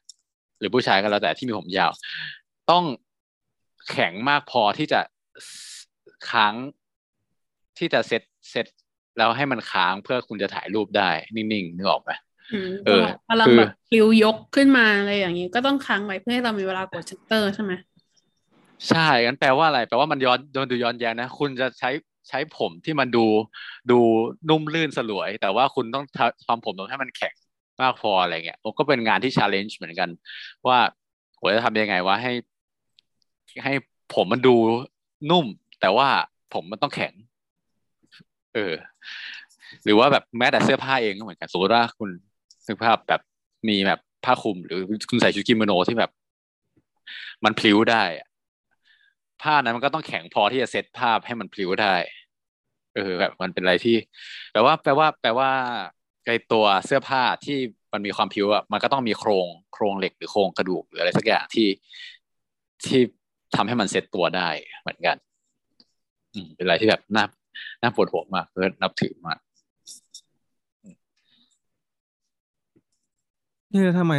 [0.58, 1.90] หรือผู้ชายก็แล้วแต่ที่มีผมยาว
[2.70, 2.84] ต้อง
[3.90, 5.00] แข็งมากพอที่จะ
[6.30, 6.54] ค้าง
[7.78, 8.66] ที่จะเซตเซต
[9.18, 12.10] แล้วให้มันค้างเพื่อคุณจะถ่ายรูปได้ นิ่งๆนึกออกไหม
[12.86, 17.72] เออพลังแบบคิวยกขึ้นมาอะไรอย่างนี้ ก็ต้องค้างไว้เพื่อให้เรามีเวลากดชัตเตอร์ใช่ไหม
[18.88, 21.90] ใช่กันแปลว่าอะไรแปลว่ามันย้อนโดนดูย้อนแย้งนะ คุณจะใช้
[22.28, 23.24] ใช้ผมที่มันดู
[23.90, 23.98] ดู
[24.48, 26.04] นุ่มลื่นสลวย แต่ว่าคุณต้อง
[26.46, 27.34] ทำผมตรงให้มันแข็ง
[27.82, 30.08] มากพออะไรเงี้ยผมก็เป็นงานที่ challenge เหมือนกัน
[30.66, 30.78] ว่า
[31.38, 32.32] ผมจะทำยังไงว่าให้
[33.64, 33.72] ให้
[34.14, 34.54] ผมมันดู
[35.30, 35.46] นุ่ม
[35.80, 36.08] แต่ว่า
[36.52, 37.12] ผมมันต้องแข็ง
[38.54, 38.74] เออ
[39.84, 42.10] หรือว่าแบบแม้แต่เสื้อผ้าเองก็เหมือนกันสมมติว่าคุณ
[42.66, 43.20] นึกภาพแบบ
[43.68, 46.10] มีแบบผ้าคลุม หรือคุณใส่ชุดกิโมโนที่แบบ
[47.44, 48.04] มันพลิ้วได้
[49.42, 51.94] ผ้านั้นมันก็ต้องแข็งพอที่จะเซตภาพให้มันพลิ้วได้
[52.94, 53.96] เออ แบบมันเป็นอะไรที่
[54.52, 55.50] แปลว่า แปลว่า แปลว่า
[56.26, 57.58] ไอตัวเสื้อผ้าที่
[57.92, 61.68] มันมีความพิวอะมันก็ต้องมีโครงโครงเหล็กหรือโครงกระดูกหรืออะไรสักอย่างที่
[62.84, 63.00] ที่
[63.56, 64.48] ทำให้มันเซตตัวได้
[64.80, 65.16] เหมือนกัน
[66.34, 67.24] อืมเป็นอะไรที่แบบน่า
[67.82, 69.38] น่าปวดหัวมากเพื่อนับถือมาก
[73.72, 74.14] นี่ทำไม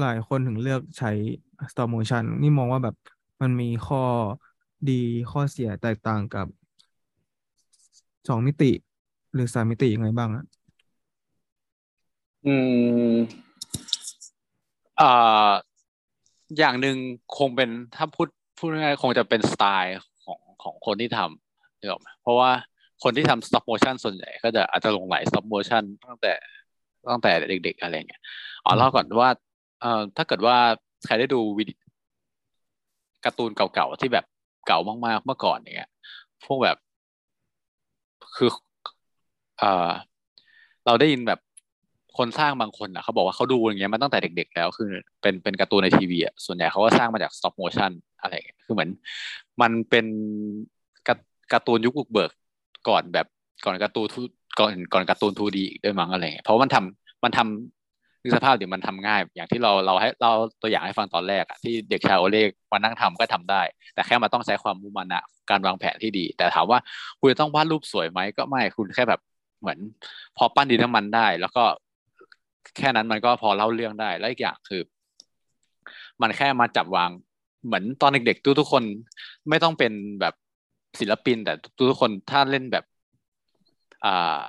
[0.00, 1.10] หลายคนถึงเลือกใช้
[1.70, 2.96] stop motion นี่มองว่าแบบ
[3.40, 4.02] มันมีข้อ
[4.90, 6.46] ดีข้อเสียแตกต่างกับ
[8.28, 8.72] สองมิติ
[9.34, 10.44] หรือสามมิติยังไงบ้างอะ
[12.46, 12.54] อื
[13.12, 13.16] ม
[15.00, 15.50] อ่า
[16.58, 16.96] อย่างหนึ่ง
[17.38, 18.28] คงเป็นถ้าพูด
[18.58, 22.50] พูดง่ายคงจะเป็นสไตล์ของของคนที่ทำนึกออกไหมเพราะว่า
[23.02, 26.32] คนที่ทำ stop motion ส่วนใหญ่ก็จะอาจจะลงไหล stop motion ตั้งแต่
[27.10, 27.32] ตั้งแต่
[27.64, 28.22] เด็ก ๆ อะไรเงี้ย
[28.64, 29.30] อ๋อเล่าก่อนว่า
[29.80, 30.56] เอ่อถ้าเกิดว่า
[31.06, 31.74] ใครได้ดูวิดี
[33.24, 34.24] การ์ตูนเก่าๆที่แบบ
[34.66, 35.90] เก่ามากๆเมื่อก่อนอย่างเงี้ย
[36.44, 36.76] พวกแบบ
[38.36, 38.50] คือ
[39.58, 39.90] เอ่อ
[40.86, 41.40] เราได้ยินแบบ
[42.18, 44.90] คนสร้างบางคนอะเขาบอกว่าเขาดูอย่างเงี้ยมาตั้งแต่เด็ก ๆ แล้วคือ
[45.22, 48.90] เป็นเป็นการ์ตูนในทีวีอะส่วนใหญ่เขาก็สร้างมาจาก stop motion อะไรเงี้ยคือเหมือน
[49.62, 50.06] มันเป็น
[51.52, 52.30] การ์ตูนยุคบุกเบิก
[52.88, 53.26] ก่อนแบบ
[53.64, 54.06] ก่อนการ์ตูน
[54.58, 63.62] ก่อนก่อนการ์ตูน 2D อีกด้วยมั้งอะไรเงี้ยเพราะมันทำมันทำนึกสภาพเดี๋ยวมันทำง่าย อย่างที่เราเราให้เราตัวอย่างให้ฟังตอนแรกอะที่เด็กชาวโอเล่มานั่งทำก็ทำได้
[63.94, 66.78] แต่แค่มันต้องใช้ความมุมานะการวางแผนที่ดี แต่ถามว่า
[67.20, 69.20] คุณจะต้องวาดรูปสวยไหมก็ไม่คุณแค่แบบ
[69.60, 69.78] เหมือน
[70.36, 71.64] พอปั้นดินน้ำมันได้ แล้วก็
[72.78, 74.82] แค่นั้นมันก็พอเล่าเรื่องได้ แล้วอีกอย่างคือ
[76.22, 77.10] มันแค่มาจับวาง
[77.66, 78.82] เหมือนตอนเด็กๆทุกๆคน
[79.48, 80.34] ไม่ต้องเป็นแบบ
[81.00, 81.54] ศิลปิน แต่
[81.90, 82.84] ทุกๆคนถ้าเล่นแบบ
[84.04, 84.40] อ่า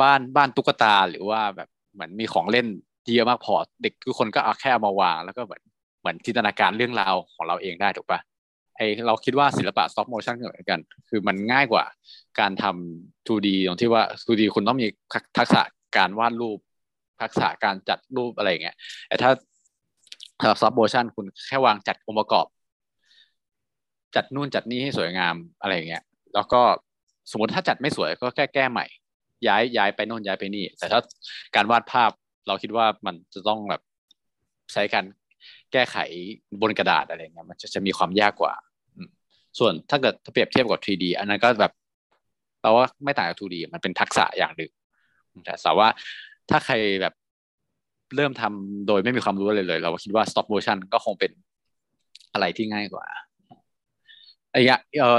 [0.00, 2.66] บ้านบ้านตุ๊กตาหรือว่าแบบเหมือนมีของเล่น
[3.14, 5.62] เยอะมากพอเด็กทุกคนก็เอาแค่มาวาง แล้วก็เหมือน
[6.00, 8.20] เหมือนจินตนาการเรื่องราวของเราเองได้ถูกปะ
[8.76, 11.84] ไอเราคิดว่าศิลปะ stop motion เหมือนกัน คือมันง่ายกว่า
[12.40, 14.86] การทำ 2D ตรงที่ว่า 2D คุณต้องมี
[15.36, 15.62] ทักษะ
[15.96, 16.58] การวาดรูป
[17.20, 18.76] ทักษะการจัดรูปอะไรเงี้ย
[19.08, 19.30] แต่ถ้า
[20.40, 22.46] สำหรับ stop motion คุณแค่วางจัดองค์ประกอบ
[24.16, 26.02] จัดนู่นจัดนี่ให้สวยงามอะไรเงี้ย
[26.34, 26.60] แล้วก็
[27.30, 28.86] สมมติถ้าจัดไม่สวยก็แค่แก้ใหม่
[29.46, 31.00] ย้ายย้ายไปโน่นย้ายไปนี่ แต่ถ้า
[31.54, 32.10] การวาดภาพ
[32.46, 33.82] เราคิดว่ามันจะต้องแบบ
[34.72, 35.04] ใช้การ
[35.72, 35.96] แก้ไข
[36.62, 38.54] บนกระดาษอะไรเงี้ยมันจะจะมีความยากกว่า
[39.58, 41.72] ส่วนถ้าเกิดถ้าเปรียบเทียบกับ 3D อันนั้นก็แบบ
[42.62, 44.70] เราว่าไม่ต่างจาก 2D มันเป็นทักษะอย่างหนึ่ง
[45.44, 45.88] แต่สาว่า
[46.50, 47.14] ถ้าใครแบบ
[48.16, 51.30] เริ่มทำโดยไม่มีความรู้เลยเลย เราคิดว่า stop motion ก็คงเป็น
[52.32, 53.04] อะไรที่ง่ายกว่า
[54.50, 55.18] ไอ้เงี้ยเออ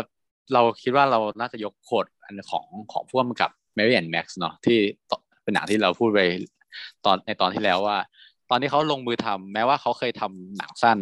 [0.53, 4.77] เราคิดว่าเราน่าจะยกโคดอันของของพ่วงกับ Mary and Max เนาะที่
[5.43, 6.19] เป็นหนังที่เราพูดไป
[7.05, 7.97] ตอนในตอนที่แล้วว่า
[8.49, 10.97] ตอนที่เขาลงมือทำแม้ว่าเขาเคยทำหนังสั้น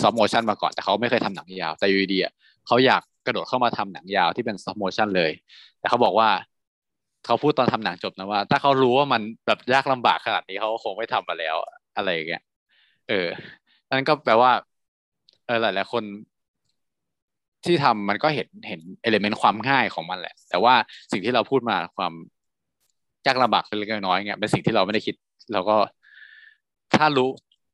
[0.00, 2.32] ซอฟโมชันมาก่อนแต่เขาไม่เคยทำหนังยาวแต่ยูดีอะ
[2.66, 5.32] เขาอยากกระโดดเข้ามาทำหนังยาวที่เป็นซอฟโมชันเลย
[5.78, 6.28] แต่เขาบอกว่า
[7.26, 11.56] เขาพูดตอนทำหนังจบนะว่า ถ้าเขารู้ว่ามันแบบยากลำบากขนาดนี้เขาคงไม่ทำมาแล้ว
[11.96, 12.42] อะไรอย่างเงี้ย
[13.08, 13.26] เออ
[13.90, 14.50] นั่นก็แปลว่า
[15.46, 16.04] เออหลายหลายคน
[17.64, 20.74] ที่ทำมันก็เห็นเห็นเอลิเมนต์ความง่ายของมันแหละ แต่ว่า
[21.12, 22.12] สิ่งที่เราพูดมาความ
[23.26, 25.14] ยากลำบากเล็กน้อยเงี้ยเป็นสิ่งที่เราไม่ได้คิด
[25.52, 25.76] เราก็
[26.94, 27.28] ถ้ารู้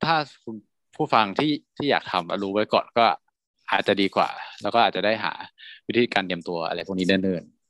[0.04, 0.56] ถ้าคุณ
[0.96, 3.06] ผู้ฟังที่ที่อยากทำรู้ไว้ก่อนก็
[3.70, 4.28] อาจจะดีกว่า
[4.62, 5.32] แล้วก็อาจจะได้หา
[5.86, 7.61] วิธีการเตรียมตัวอะไรพวกนี้เนิ่นๆ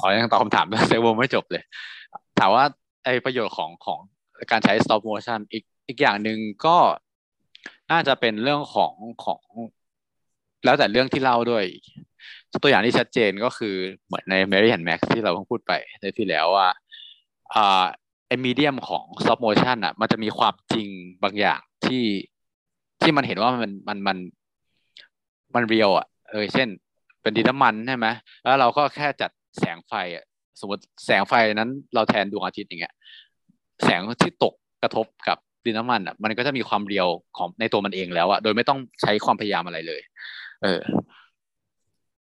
[0.00, 1.62] อ๋อยังตอบคำถามเซเวอร์ไม่จบเลย
[2.38, 2.64] ถามว่า
[3.04, 3.98] ไอประโยชน์ของของ
[4.50, 6.76] การใช้ stop motion อีกอีกอย่างหนึ่งก็
[7.90, 8.92] น่าจะเป็นเรื่องของ
[9.24, 9.40] ของ
[10.64, 11.64] แล้วแต่เรื่องที่เล่าด้วย
[12.62, 13.74] ตัวอย่างที่ชัดเจนก็คือ
[14.06, 16.68] เหมือนใน Mary and Max ที่เราเพิ่งพูดไปในที่แล้วว่า
[17.54, 17.84] อ่า
[18.26, 20.88] ไอ้มีเดียมของ stop motion อะ มันจะมีความจริง
[21.22, 22.04] บางอย่างที่
[23.02, 24.18] ที่มันเห็นว่ามันมันมัน
[25.54, 26.68] มันเรียวอะเออเช่น
[27.22, 28.06] เป็นดินน้ำมันใช่ไหม
[28.44, 30.24] แล้วเราก็แค่จัด แสงไฟอะ
[30.60, 32.94] สมมติแสงไฟนั้นเราแทนดวงอาทิตย์อย่างเงี้ย
[33.84, 40.00] แสงที่ตกกระทบกับดินน้ำมันอะมันก็จะมีความเรียวของในตัวมันเองแล้วอะโดยไม่ต้องใช้ความพยายามอะไรเลย
[40.62, 40.80] เออ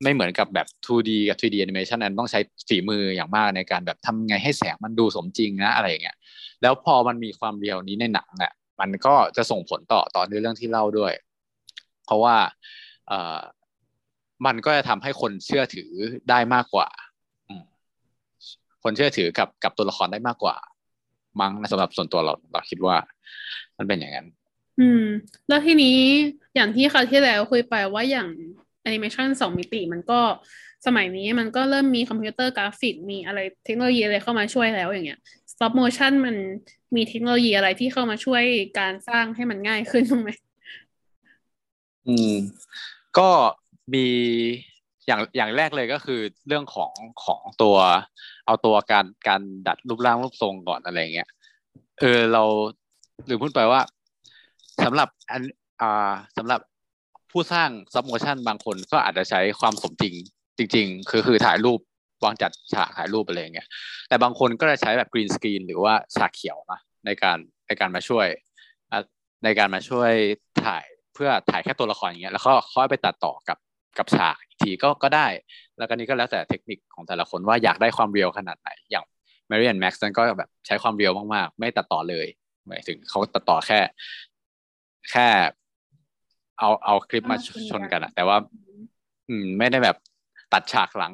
[0.03, 6.17] ไม่เหมือนกับแบบ 2D กับ 3D animation นั้นต้องใช้ฝีมืออย่างมากในการแบบทำไงให้แสงมันดูสมจริงนะอะไรอย่างเงี้ย
[6.61, 11.13] แล้วพอมันมีความเรียวนี้ในหนังอะมันก็จะส่งผลต่อต่อเรื่องที่เล่าด้วย
[12.05, 12.35] เพราะว่า
[13.07, 13.13] เอ
[14.45, 15.91] มันก็จะทำให้คนเชื่อถือ
[16.29, 16.89] ได้มากกว่า
[18.83, 20.55] คนเชื่อถือกับกับตัวละครได้มากกว่า
[21.41, 22.95] มั้งสำหรับส่วนตัวเราเราคิดว่า
[23.77, 24.27] มันเป็นอย่างนั้น
[24.79, 25.03] อืม
[25.47, 25.97] แล้วทีนี้
[26.55, 28.29] อย่างที่คราวที่แล้วคุยไปว่าอย่าง
[28.81, 30.19] แอนิเมชันสองมิติมันก็
[30.85, 35.19] สมัยนี้มันก็เริ่มมีคอมพิวเตอร์กราฟิก มีอะไรเทคโนโลยีอะไรเข้ามาช่วยแล้วอย่างเงี้ย
[35.51, 36.35] stop motion มัน
[36.95, 38.43] มีเทคโนโลยีอะไรที่เข้ามาช่วย
[38.79, 40.29] การสร้างให้มันง่ายขึ้นไหม
[42.07, 42.33] อืม
[43.17, 43.29] ก็
[43.93, 44.05] มี
[45.07, 46.91] อย่างอย่างแรกเลยก็คือเรื่องของ
[47.25, 47.77] ของตัว
[48.45, 51.29] เอาตัวการการดัดรูปร่างรูปทรงก่อนอะไรเงี้ย
[51.99, 52.43] เออเรา
[53.25, 53.81] หรือพูดไปว่า
[54.83, 55.41] สำหรับอัน
[55.81, 56.61] อ่าสำหรับ
[57.31, 60.13] ผู้สร้างซับโมชันบางคนก็อาจจะใช้ความสมจริง
[60.57, 61.79] จริง ๆ คือคือถ่ายรูป
[62.23, 63.67] วางจัดฉากถ่ายรูปอะไรอย่างเงี้ย
[64.07, 68.27] แต่บางคนก็จะใช้แบบกรีนสกรีนหรือว่าฉากเขียวนะในการในการมาช่วย
[69.43, 70.11] ในการมาช่วย
[70.65, 73.57] ถ่ายเพื่อถ่ายแค่ตัวละครอย่างเงี้ยแล้วก็ค่อยไปตัดต่อกับ
[73.97, 75.27] กับฉากอีกทีก็ก็ได้
[75.77, 79.05] แล้วก็นี้ก็แล้วแต่เทคนิคของแต่ละคนว่าอยากได้ความเรียวขนาดไหน อย่าง
[79.49, 82.27] m a r i a n Max นั้นก็แบบใช้ความ real มากๆ ไม่ตัดต่อเลย
[82.67, 83.79] หมายถึงเขาตัดต่อแค่
[85.11, 85.27] แค่
[86.59, 87.37] เอาเอาคลิปมา
[87.69, 88.37] ชนกันอะแต่ว่า
[89.29, 89.97] อืม ไม่ได้แบบ
[90.53, 91.13] ตัดฉากหลัง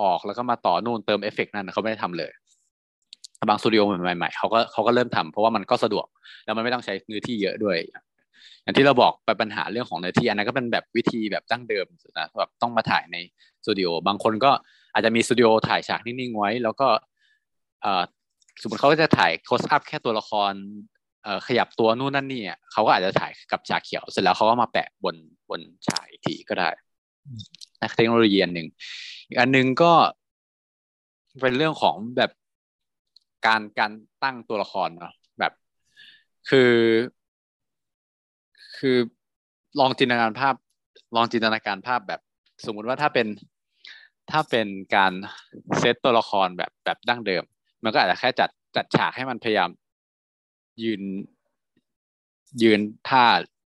[0.00, 2.32] ออกแล้วก็มาต่อนู่นเติมเอฟเฟกต์นั่นเขาไม่ได้ทำเลย
[3.48, 6.06] บางสตูดิโอใหม่ๆเขาก็เขาก็เริ่มทำเพราะว่ามันก็สะดวก
[6.44, 7.76] แล้วมันไม่ต้องใช้เนื้อที่เยอะด้วย
[8.62, 11.86] อย่างที่เราบอกไปปัญหาเรื่องของเนื้อที่อันนั้นก็เป็นแบบวิธีแบบดั้งเดิม
[12.18, 13.16] นะแบบต้องมาถ่ายใน
[13.64, 14.50] สตูดิโอบางคนก็
[14.92, 16.88] อาจจะมีสตูดิโอถ่ายฉากนิ่งๆไว้ แล้วก็
[18.62, 20.52] สมมติเขาก็จะถ่ายโคสอัพแค่ตัวละคร
[21.46, 25.16] ขยับตัวนู่นนั่นนี่อะเขาก็อาจจะถ่ายกับฉากเขียว เสร็จแล้วเขาก็มาแปะบน
[25.50, 26.68] บนฉากอีกทีก็ได้
[27.80, 28.68] นะเทคโนโลยีอันหนึ่ง
[29.28, 29.92] อีกอันหนึ่งก็
[31.40, 32.30] เป็นเรื่องของแบบ
[33.46, 35.52] การการตั้งตัวละครเนาะแบบ
[36.50, 36.70] คือ
[38.78, 38.96] คือ
[39.80, 40.54] ลองจินตนาการภาพ
[41.16, 42.20] ลองจินตนาการภาพแบบ
[42.66, 43.26] สมมุติว่าถ้าเป็น
[44.30, 45.12] ถ้าเป็นการ
[45.78, 47.42] เซตตัวละครแบบแบบดั้งเดิม
[47.84, 49.70] มันก็อาจจะแค่จัดจัดฉากให้มันพยายาม
[50.82, 51.02] ยืน
[52.62, 53.24] ยืนท่า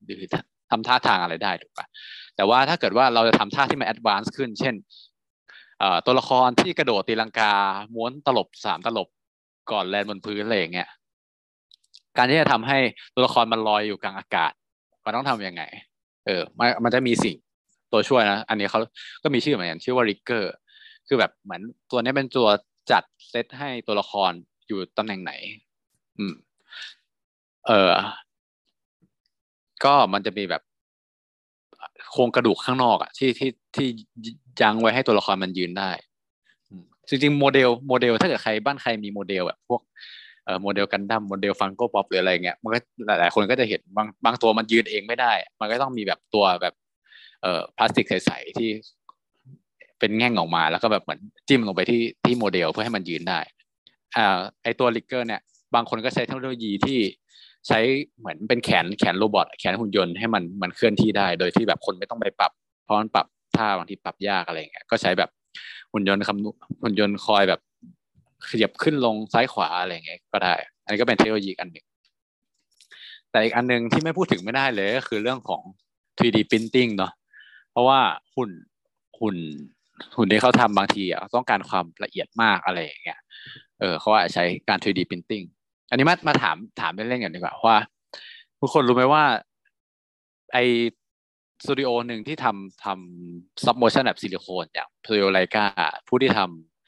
[0.05, 0.21] หรือ
[0.69, 1.87] ทำท่าทางอะไรได้ถูกปะ
[2.35, 4.75] แต่ว่าถ้าเกิดว่าเราจะทำท่าที่มัน advance ขึ้น เช่น
[6.05, 7.53] ตัวละครที่กระโดดตีลังกา
[7.93, 9.07] ม้วนตลบสามตลบ
[9.71, 10.89] ก่อน land บนพื้นอะไรอย่างเงี้ย
[12.17, 12.79] การที่จะทำให้
[13.13, 14.51] ตัวละครมันลอยอยู่กลางอากาศ
[15.05, 15.63] มันต้องทำยังไง
[16.25, 17.35] เออมันมันจะมีสิ่ง
[17.91, 18.79] ตัวช่วยนะ อันนี้เขา
[19.23, 20.53] ก็มีชื่อเหมือนกันชื่อว่า rigger
[21.07, 22.47] คือแบบเหมือนตัวนี้เป็นตัว
[22.91, 24.31] จัดเซตให้ตัวละคร
[24.67, 25.33] อยู่ตำแหน่งไหน
[26.17, 26.33] อืม
[27.67, 27.93] เออ
[29.83, 30.61] ก็มันจะมีแบบ
[32.11, 33.87] โครงกระดูกข้างนอกอะที่ที่ที่
[34.61, 35.91] ยังไว้ให้ตัวละครมันยืนได้
[37.09, 39.81] จริงๆโมเดลโมเดล ถ้าเกิดใครบ้านใครมีโมเดลแบบพวก
[40.61, 46.73] โมเดลกันดั้มโมเดล Funko Pop หรืออะไรเงี้ยมันก็หลายๆคนก็จะเห็นบางบางตัวมันยืนเองไม่ได้ มันก็ต้องมีแบบตัวแบบ
[47.41, 48.69] เอ่อพลาสติกใสๆที่
[49.99, 53.39] เป็นแง่งออกมาแล้วก็แบบเหมือนจิ้มลงไปที่ที่โมเดลเพื่อให้มันยืนได้
[54.15, 55.41] อ่าไอตัว rigger เนี่ย
[55.75, 56.99] บางคนก็ใช้เทคโนโลยีที่
[57.67, 57.79] ใช้
[58.17, 62.51] เหมือนเป็นแขนแขน robot แขนหุ่นยนต์ให้มันมันเคลื่อนที่ได้ โดยที่แบบคนไม่ต้องไปปรับ
[62.83, 65.29] เพราะมันปรับท่าบางทีปรับยากอะไรเงี้ยก็ใช้แบบ
[65.93, 67.59] หุ่นยนต์คำหุ่นยนต์คอยแบบ
[68.49, 71.85] ขยับขึ้นลงซ้ายขวาอะไรเงี้ยก็ได้ อันนี้ก็เป็นเทคโนโลยีอันหนึ่ง
[73.31, 75.63] แต่อีกอันหนึ่งที่ไม่พูดถึงไม่ได้เลยก็คือเรื่องของ
[76.19, 77.11] 3D printing เนาะ
[77.71, 77.99] เพราะว่า
[78.35, 78.51] หุ่น
[79.19, 79.37] หุ่น
[80.17, 83.19] หุ่นที่เขาทำบางทีอะต้องการความละเอียดมากอะไรอย่างเงี้ย
[83.79, 85.45] เออเขาอาจจะใช้การ 3D printing
[85.89, 87.79] อันนี้มามาถามถามเล่นๆกันดีกว่าว่า
[88.59, 89.23] ทุกคนรู้ไหมว่า
[90.53, 90.57] ไอ
[91.63, 95.65] สตูดิโอหนึ่งที่ทำทำ stop motion แบบซิลิโคนอย่างพ u โอไลกา
[96.07, 96.39] ผู้ที่ท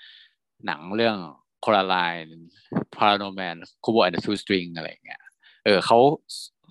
[0.07, 1.17] ำหนังเรื่อง
[1.61, 5.21] Coraline ParaNorman Kubo and Two Strings อะไรเงี้ย
[5.65, 5.97] เออเขา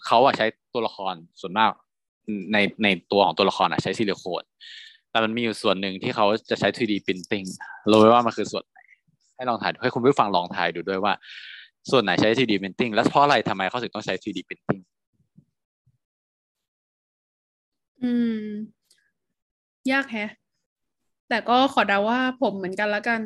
[0.06, 1.70] เขาอะใช้ตัวละครส่วนมาก
[2.52, 4.42] ในในตัวของตัวละครอะใช้ซิลิโคน
[5.10, 7.46] แต่มันมีอยู่ส่วนหนึ่งที่เขาจะใช้ 3D printing
[7.90, 8.78] รู้ไหมว่ามันคือส่วนไหน
[9.36, 11.12] ให้ลองทายให้คุณผู้ฟังลองทายดูด้วยว่า
[11.90, 14.82] ส่วนไหนใช้ 3D printing และเพราะอะไรทำไมเขาถึงต้องใช้ 3D printing
[18.02, 18.46] อืม
[19.92, 20.30] ยากแฮะ
[21.28, 23.20] แต่ก็ขอเดาว่าผมเหมือนกันละกัน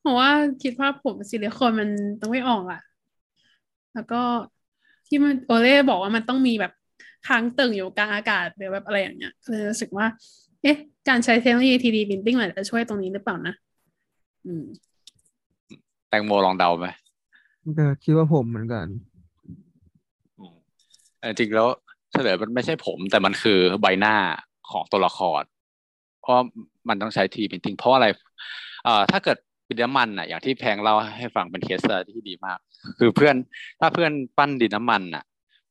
[0.00, 0.30] เพราะว่า
[0.62, 1.88] คิดว่าผมซิลิโคนมัน
[2.20, 2.80] ต้องไม่ออกอะ
[3.94, 4.22] แล้วก็
[5.08, 6.72] ที่มันโอเล่บอกว่ามันต้องมีแบบ
[7.28, 10.06] ค้างตึงอยู่กลางอากาศหรือแบบอะไรอย่างเงี้ยเลยรู้สึกว่า
[10.62, 10.76] เอ๊ะ
[11.08, 13.54] การใช้เทคโนโลยี 3D printing มันจะช่วยตรงนี้หรือเปล่านะ
[14.46, 14.64] อืม
[16.08, 16.88] แตงโมลองเดาไหม
[17.78, 18.86] ก็คิดว่าผมเหมือนกัน
[21.38, 21.68] จริงแล้ว
[22.12, 24.16] เฉลยมันไม่ใช่ผม แต่มันคือใบหน้า
[24.70, 25.42] ของตัวละคร
[26.22, 26.38] เพราะ
[26.88, 28.06] มันต้องใช้3D printing เพราะอะไร
[28.84, 29.38] เอ่อถ้าเกิด
[29.70, 32.58] ดินน้ำมันอะ อย่างที่แพงเล่าให้ฟังเป็นเคสที่ดีมาก
[32.98, 33.34] คือเพื่อน
[33.80, 35.24] ถ้าเพื่อนปั้นดินน้ำมันอะ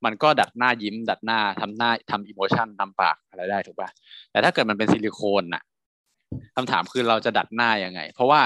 [0.06, 3.90] มันก็ดัดหน้ายิ้ม ดัดหน้าทำหน้าทำ emotion ทำปากอะไรได้ถูกป่ะ
[4.32, 5.64] แต่ถ้าเกิดมันเป็นซิลิโคนอะ
[6.56, 8.42] คำถามคือเราจะดัดหน้ายังไง เพราะว่า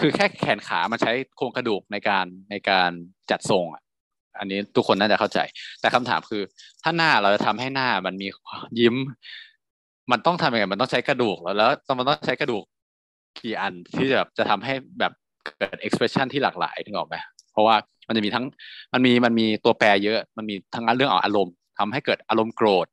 [0.00, 2.90] คือแค่แขนขามันใช้โครงกระดูกในการในการ
[3.30, 3.82] จัดทรงอะ
[4.38, 5.38] อันนี้ทุกคนน่าจะเข้าใจ
[5.80, 6.42] แต่คำถามคือ
[6.82, 8.28] ถ้าหน้าเราจะทำให้หน้ามันมี
[8.80, 8.96] ยิ้ม
[10.10, 12.64] มันต้องทำยังไงมันต้องใช้กระดูกแล้วแล้วมันต้องใช้กระดูก
[13.38, 15.12] กี่อันที่จะจะทำให้แบบ
[15.44, 17.16] เกิด expression ที่หลากหลายถึงออกไหม
[17.52, 17.76] เพราะว่า
[18.08, 18.44] มันจะมีทั้ง
[18.92, 22.86] มันมีมันมีตัวแปรเยอะ มันมีทั้งเรื่องของอารมณ์ทำให้เกิดอารมณ์โกรธ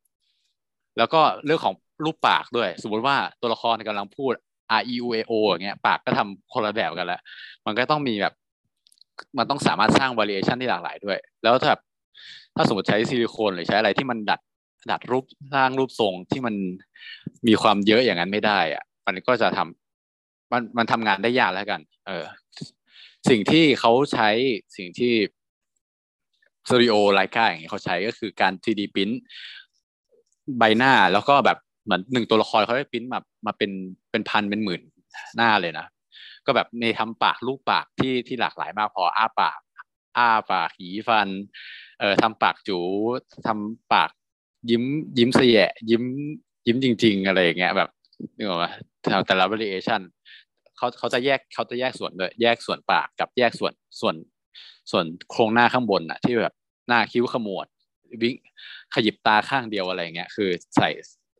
[0.97, 4.33] แล้วก็เรื่องของรูปปากด้วย สมมติว่าตัวละครกำลังพูด
[4.79, 7.21] R E U A O อย่างเงี้ยปากก็ทำคนละแบบกันแล้ว
[7.65, 8.33] มันก็ต้องมีแบบ
[9.37, 11.73] มันต้องสามารถสร้าง variation ที่หลากหลายด้วย แล้วถ้า
[12.55, 14.39] ถ้าสมมติใช้ซิลิโคนหรือใช้อะไรที่มันดัด
[14.91, 16.55] ดัดรูปร้างรูปทรงที่มัน
[17.47, 19.86] มีความเยอะอย่างนั้นไม่ได้อะมันก็จะทำ
[20.51, 22.25] มันมันทำงานได้ยากแล้วกัน เออ
[23.29, 24.29] สิ่งที่เขาใช้
[24.77, 25.13] สิ่งที่
[26.67, 29.17] สตูดิโอไลกาอย่างเงี้ยเขาใช้ก็คือการ 3D พิมพ์
[30.57, 33.71] ใบหน้าแล้วก็แบบเหมือนหนึ่งตัวละครเขาได้พิมพ์มามาเป็น
[34.11, 34.81] เป็นพันเป็นหมื่น
[35.35, 35.85] หน้าเลยนะ
[36.45, 39.59] ก็แบบในทำปากรูปปากที่ที่หลากหลายมากพออ้าปาก
[40.17, 41.29] อ้าปากหีฟัน
[41.99, 42.79] เอ่อทำปากจู
[43.47, 44.09] ทำปาก
[44.69, 44.83] ยิ้ม
[45.17, 46.03] ยิ้มเสียยิ้ม
[46.67, 47.89] ยิ้มจริง ๆ อะไรอย่างเงี้ยแบบ
[48.37, 48.65] นึกออกไหม
[49.27, 50.01] แต่ละ variation
[50.77, 54.15] เขาเขาจะแยกเขาจะแยกส่วนเลยแยกส่วนปากกับแยกส่วนส่วน
[54.91, 56.53] ส่วนโครงหน้าข้างบนอะที่แบบ
[56.87, 57.67] หน้าคิ้วขมวด
[58.21, 58.35] วิ่ง
[58.93, 60.89] ขยิบตาข้างเดียวอะไรเงี้ยคือใส่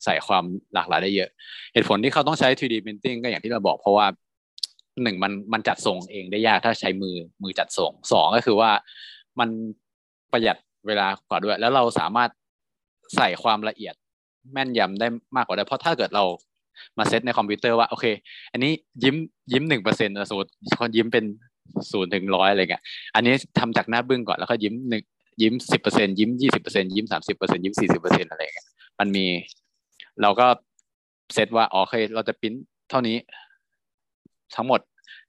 [0.04, 1.30] ใส่ความหลากหลายได้เยอะ
[1.74, 4.08] เหตุผลที่เขาต้องใช้ 3D printing ก็อย่างที่เราบอกเพราะว่า
[5.04, 8.72] หนึ่งมันมันจัดส่งเองได้ยากถ้าใช้มือมือจัดส่งสองก็คือว่า
[9.40, 9.50] มัน
[10.32, 12.30] ประหยัดเวลากว่าด้วย แล้วเราสามารถ
[13.16, 13.96] ใส่ความละเอียด
[14.54, 16.24] แม่นยำได้มากกว่าได้เพราะถ้าเกิดเรา
[16.98, 18.06] มาเซตในคอมพิวเตอร์ว่าโอเค
[18.52, 18.72] อันนี้
[19.04, 19.16] ยิ้ม
[19.52, 21.26] ยิ้มหนึ่งเปอร์เซ็นต์สมมติคนยิ้มเป็น
[21.92, 22.84] ศูนย์ถึงร้อยอะไรเงี้ย
[23.16, 25.02] อันนี้ทำจากหน้าบึ้งก่อนแล้วก็ยิ้มหนึ่ง
[25.42, 28.68] ยิ้มสิบเปอร์เซ็นยิ้มยี่สิบเปอร์เซ็นยิ้มสามสิบเปอร์เซ็นยิ้มสี่สิบเปอร์เซ็นอะไรเงี้ย
[29.00, 29.26] มันมี
[30.22, 30.48] เราก็
[31.34, 32.60] เซตว่าอ๋อโอเคเราจะพิมพ์
[32.90, 33.18] เท่านี้
[34.56, 34.82] ทั้งหมด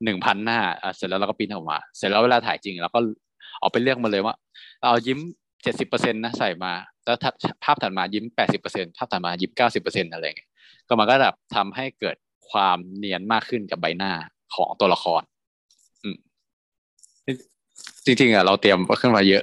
[0.04, 0.58] หนึ่งพันหน้า
[0.96, 3.00] เสร็จแล้วเราก็พิมพ์ออกมา เสร็จแล้วเวลาถ่ายจริงเราก็
[3.61, 4.34] เอาไปเลือกมาเลยว่า
[4.82, 5.18] เรายิ้ม
[5.62, 6.72] เจ็ดสิบเปอร์เซ็นต์นะใส่มา
[7.04, 7.16] แล้ว
[7.64, 10.47] ภาพถัดมายิ้มแปดสิบเปอร์เซ็นภาพถัดมายิ้มเก้าสิบเปอร์เซ็นอะไรเงี้ย
[10.88, 12.16] ก็มันก็แบบทำให้เกิด
[12.50, 14.12] ความเนียนมากขึ้นกับใบหน้า
[14.54, 15.22] ของตัวละคร
[16.02, 16.16] อืม
[18.04, 19.42] จริงๆอะเราเตรียมขึ้นมาเยอะ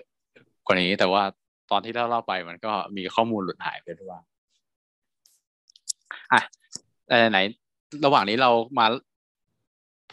[0.66, 1.24] กว่านี้ แต่ว่า
[1.72, 4.20] ตอนที่เล่าเล่าไปมันก็มีข้อมูลหลุดหายไปด้วย
[6.34, 6.42] อะ
[7.32, 7.40] ไหน
[8.06, 8.86] ระหว่างนี้เรามา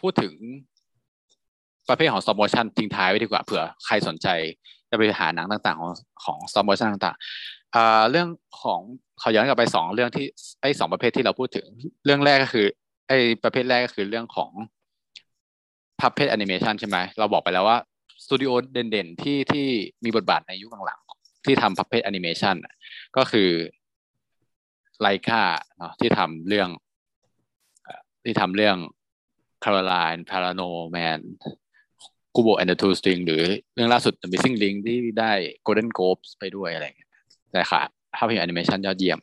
[0.01, 0.35] พูดถึง
[1.89, 4.29] ประเภทของ stop motion ทิ้งท้ายไว้ดีกว่าเผื่อใครสนใจ
[4.91, 5.93] จะไปหาหนังต่าง ๆ ของ
[6.25, 7.52] ของ stop motion ต่างๆ
[8.11, 8.29] เรื่อง
[8.63, 8.81] ของ
[9.19, 10.27] เขาย้อนกลับไปสองเรื่องที่
[10.63, 11.67] ไอ้สองประเภทที่เราพูดถึง
[12.05, 12.67] เรื่องแรกก็คือ
[13.09, 14.51] ไอ้ประเภทแรกก็คือเรื่องของ
[16.01, 17.79] พับเพจแอนิเมชันใช่ไหมเราบอกไปแล้วว่า
[18.25, 19.67] สตูดิโอเด่นๆที่ที่
[20.05, 22.57] มีบทบาทในยุคหลังๆที่ทำ puppet แอนิเมชัน
[23.17, 23.51] ก็คือ
[25.01, 25.43] Laika
[25.79, 26.69] เนาะที่ทำเรื่อง
[28.25, 28.77] ที่ทำเรื่อง
[29.65, 31.21] Caroline Parano Man
[32.35, 33.43] กูโบ and the Two String หรือ
[33.75, 35.33] เรื่องล่าสุด The Missing Link ที่ได้
[35.67, 37.12] Golden Globes ไปด้วยอะไรเงี้ย
[37.53, 37.83] แต่ค่ะ
[38.17, 39.19] ภาพยนตร์แอนิเมชันยอดเยี่ยม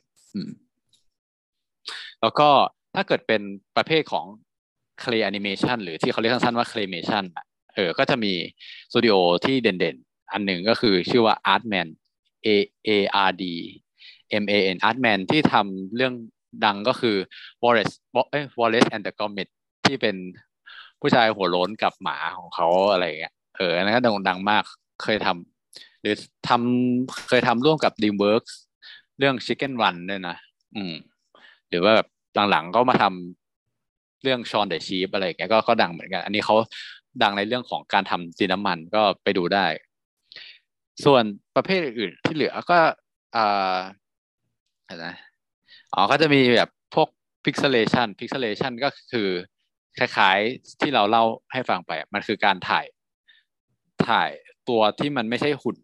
[2.20, 2.48] แล้วก็
[2.94, 3.42] ถ้าเกิดเป็น
[3.76, 4.26] ประเภทของ
[5.02, 7.24] Clay Animation หรือที่เขาเรียกสั้นๆว่า Claymation
[7.74, 8.32] เออ ก็จะมี
[8.90, 9.14] สตูดิโอ
[9.44, 11.88] ที่เด่นๆ อันหนึ่งก็คือชื่อว่า Artman
[12.46, 12.48] A
[12.88, 12.90] A
[13.28, 13.44] R D
[14.42, 16.14] M A N Artman ที่ทำเรื่อง
[16.64, 17.16] ดังก็คือ
[17.62, 17.94] Wallace
[18.30, 19.48] เอ้ย Wallace and the Gromit
[19.86, 20.16] ที่เป็น
[21.00, 24.64] ผู้ชายหัวโล้นกับหมาของเขาอะไรเงี้ยเออนั่นก็ดังดังมาก
[25.02, 25.59] เคยทำ
[26.00, 26.14] หรือ
[26.48, 28.52] ทำเคยทำร่วมกับ DreamWorks
[29.18, 30.36] เรื่อง Chicken Run ด้วยนะ
[30.76, 30.94] อืม
[31.68, 32.08] หรือว่าแบบ
[32.50, 36.56] หลังๆก็มาทำเรื่องชอนเดอะชีฟอะไรเงี้ยก็ก็ดังเหมือนกัน อันนี้เขา
[37.22, 39.66] ดังในเรื่องของการทำจีน้ำมันก็ไปดูได้
[41.04, 41.24] ส่วน
[41.56, 42.78] ประเภทอื่นที่เหลือก็
[43.36, 43.78] อ่า
[44.86, 45.16] อะไรนะ
[45.94, 47.08] อ๋อก็จะมีแบบพวก
[47.44, 49.28] pixelation pixelation ก็คือ
[49.98, 52.86] คล้ายๆที่เราเล่าให้ฟังไป มันคือการถ่าย
[54.08, 54.30] ถ่าย
[54.68, 55.76] ตัวที่มันไม่ใช่หุ่น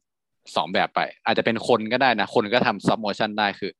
[0.57, 3.71] สองแบบไป อาจจะเป็นคนก็ได้นะ คนก็ทำ stop motion ได้คือ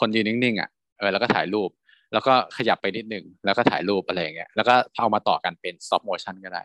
[0.00, 1.70] คนยืนนิ่งๆอะเออแล้วก็ถ่ายรูป
[2.12, 6.62] แล้วก็ขยับไปนิดนึง แล้วก็ถ่ายรูปอะไรอย่างเงี้ยแล้วก็เอามาต่อกันเป็น stop motion ก็ได้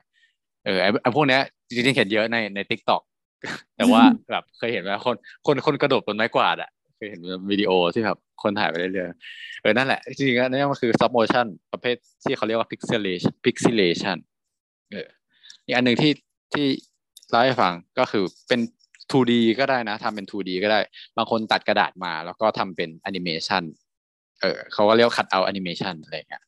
[0.66, 3.02] เออไอ้พวกเนี้ยจริงๆเห็นเยอะในใน t ิ k t o k
[3.78, 7.22] แต่ว่าแบบเคยเห็นไหมคนคนคนกระโดดบนไม้กวาดอะเคยเห็น
[7.52, 14.18] วิดีโอที่แบบคนถ่ายไปเรื่อยๆเออนั่นแหละจริงๆนั่นมันคือ stop motion ประเภทที่เขาเรียกว่า pixelation pixelation
[14.94, 15.08] เออ
[15.66, 16.12] อีกอันหนึ่งที่
[16.54, 16.68] ที่
[17.30, 18.60] เล่าให้ฟังก็คือเป็น
[19.12, 20.80] 2D ก็ได้นะทำเป็น 2D ก็ได้
[21.18, 23.64] บางคนตัดกระดาษมา แล้วก็ทำเป็นแอนิเมชัน
[24.42, 26.44] เออเขาก็เรียก cutout แอนิเมชันอะไรเงี้ย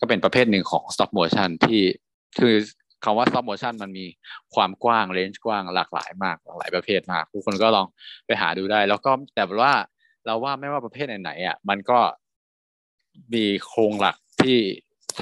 [0.00, 1.82] ก็เป็นประเภทหนึ่งของ stop motion ที่
[2.38, 2.54] คือ
[3.04, 4.06] คำว่า stop motion มันมี
[4.54, 7.86] ความกว้าง range กว้างหลากหลายมากหลากหลายประเภทมากทุกคนก็ลอง
[8.26, 9.72] ไปหาดูได้ แล้วก็แต่ว่า
[10.26, 11.98] เราว่าไม่ว่าประเภทไหนๆอะมันก็
[13.34, 14.58] มีโครงหลักที่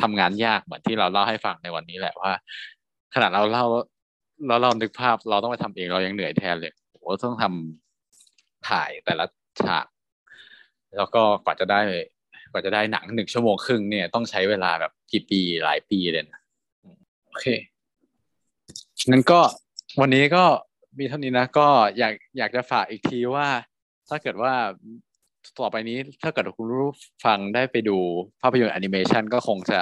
[0.00, 2.32] ทำงานยากเหมือนที่เราเล่าให้ฟังในวันนี้แหละว่า
[3.14, 3.64] ขนาดเราเล่า
[4.46, 9.24] เราเรานึกภาพเราต้องไปทำเองเรายังเหนื่อยแทนเลยโอ้ต้องทำถ่ายแต่ละ
[9.62, 9.86] ฉาก
[10.96, 11.80] แล้วก็กว่าจะได้
[12.52, 16.40] กว่าจะได้หนังหนึ่งชั่วโมงครึ่งเนี่ยต้องใช้เวลาแบบกี่ปีหลายปีเลยนะ
[17.26, 17.46] โอเค
[19.10, 19.40] งั้นก็
[20.00, 20.44] วันนี้ก็
[20.98, 23.48] มีเท่านี้นะ ก็อยากอยากจะฝากอีกทีว่า
[24.08, 24.52] ถ้าเกิดว่า
[25.60, 26.90] ต่อไปนี้ถ้าเกิดคุณรู้
[27.24, 27.98] ฟังได้ไปดู
[28.42, 29.78] ภาพยนตร์แอนิเมชันก็คงจะ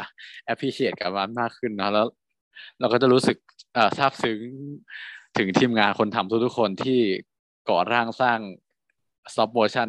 [0.52, 2.06] appreciate กับมันมากขึ้นนะแล้ว
[2.80, 3.36] เราก็จะรู้สึก
[3.98, 4.40] ซาบซึ้ง
[5.38, 7.00] ถึงทีมงานคนทำทุกๆคนที่
[7.68, 8.38] ก่อร่างสร้าง
[9.32, 9.88] stop motion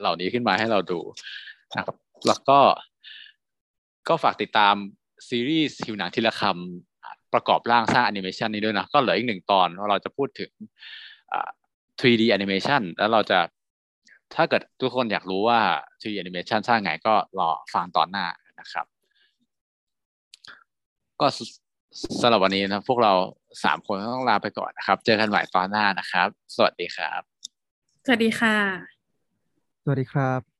[0.00, 1.00] เหล่านี้ขึ้นมาให้เราดู
[1.76, 2.58] นะครับแล้วก็
[4.08, 4.74] ก็ฝากติดตาม
[5.28, 10.50] ซีรีส์หิวหนังทีละคำประกอบร่างสร้างแอนิเมชันนี้ด้วยนะ ก็เหลืออีกหนึ่งตอนเราจะพูดถึง
[12.00, 13.38] 3D animation แล้วเราจะ
[14.34, 15.60] ถ้าเกิดทุกคนอยากรู้ว่า
[16.00, 18.26] 3D animation สร้างไงก็รอฟังตอนหน้า
[18.60, 18.86] นะครับ
[21.20, 21.26] ก็
[22.20, 23.12] สำหรับวันนี้นะพวกเรา
[23.64, 27.20] สามคนต้องลาไปก่อนนะครับ เจอกันใหม่ตอนหน้านะครับ สวัสดีครับ
[28.04, 28.56] สวัสดีค่ะ
[29.82, 30.53] สวัสดีครับ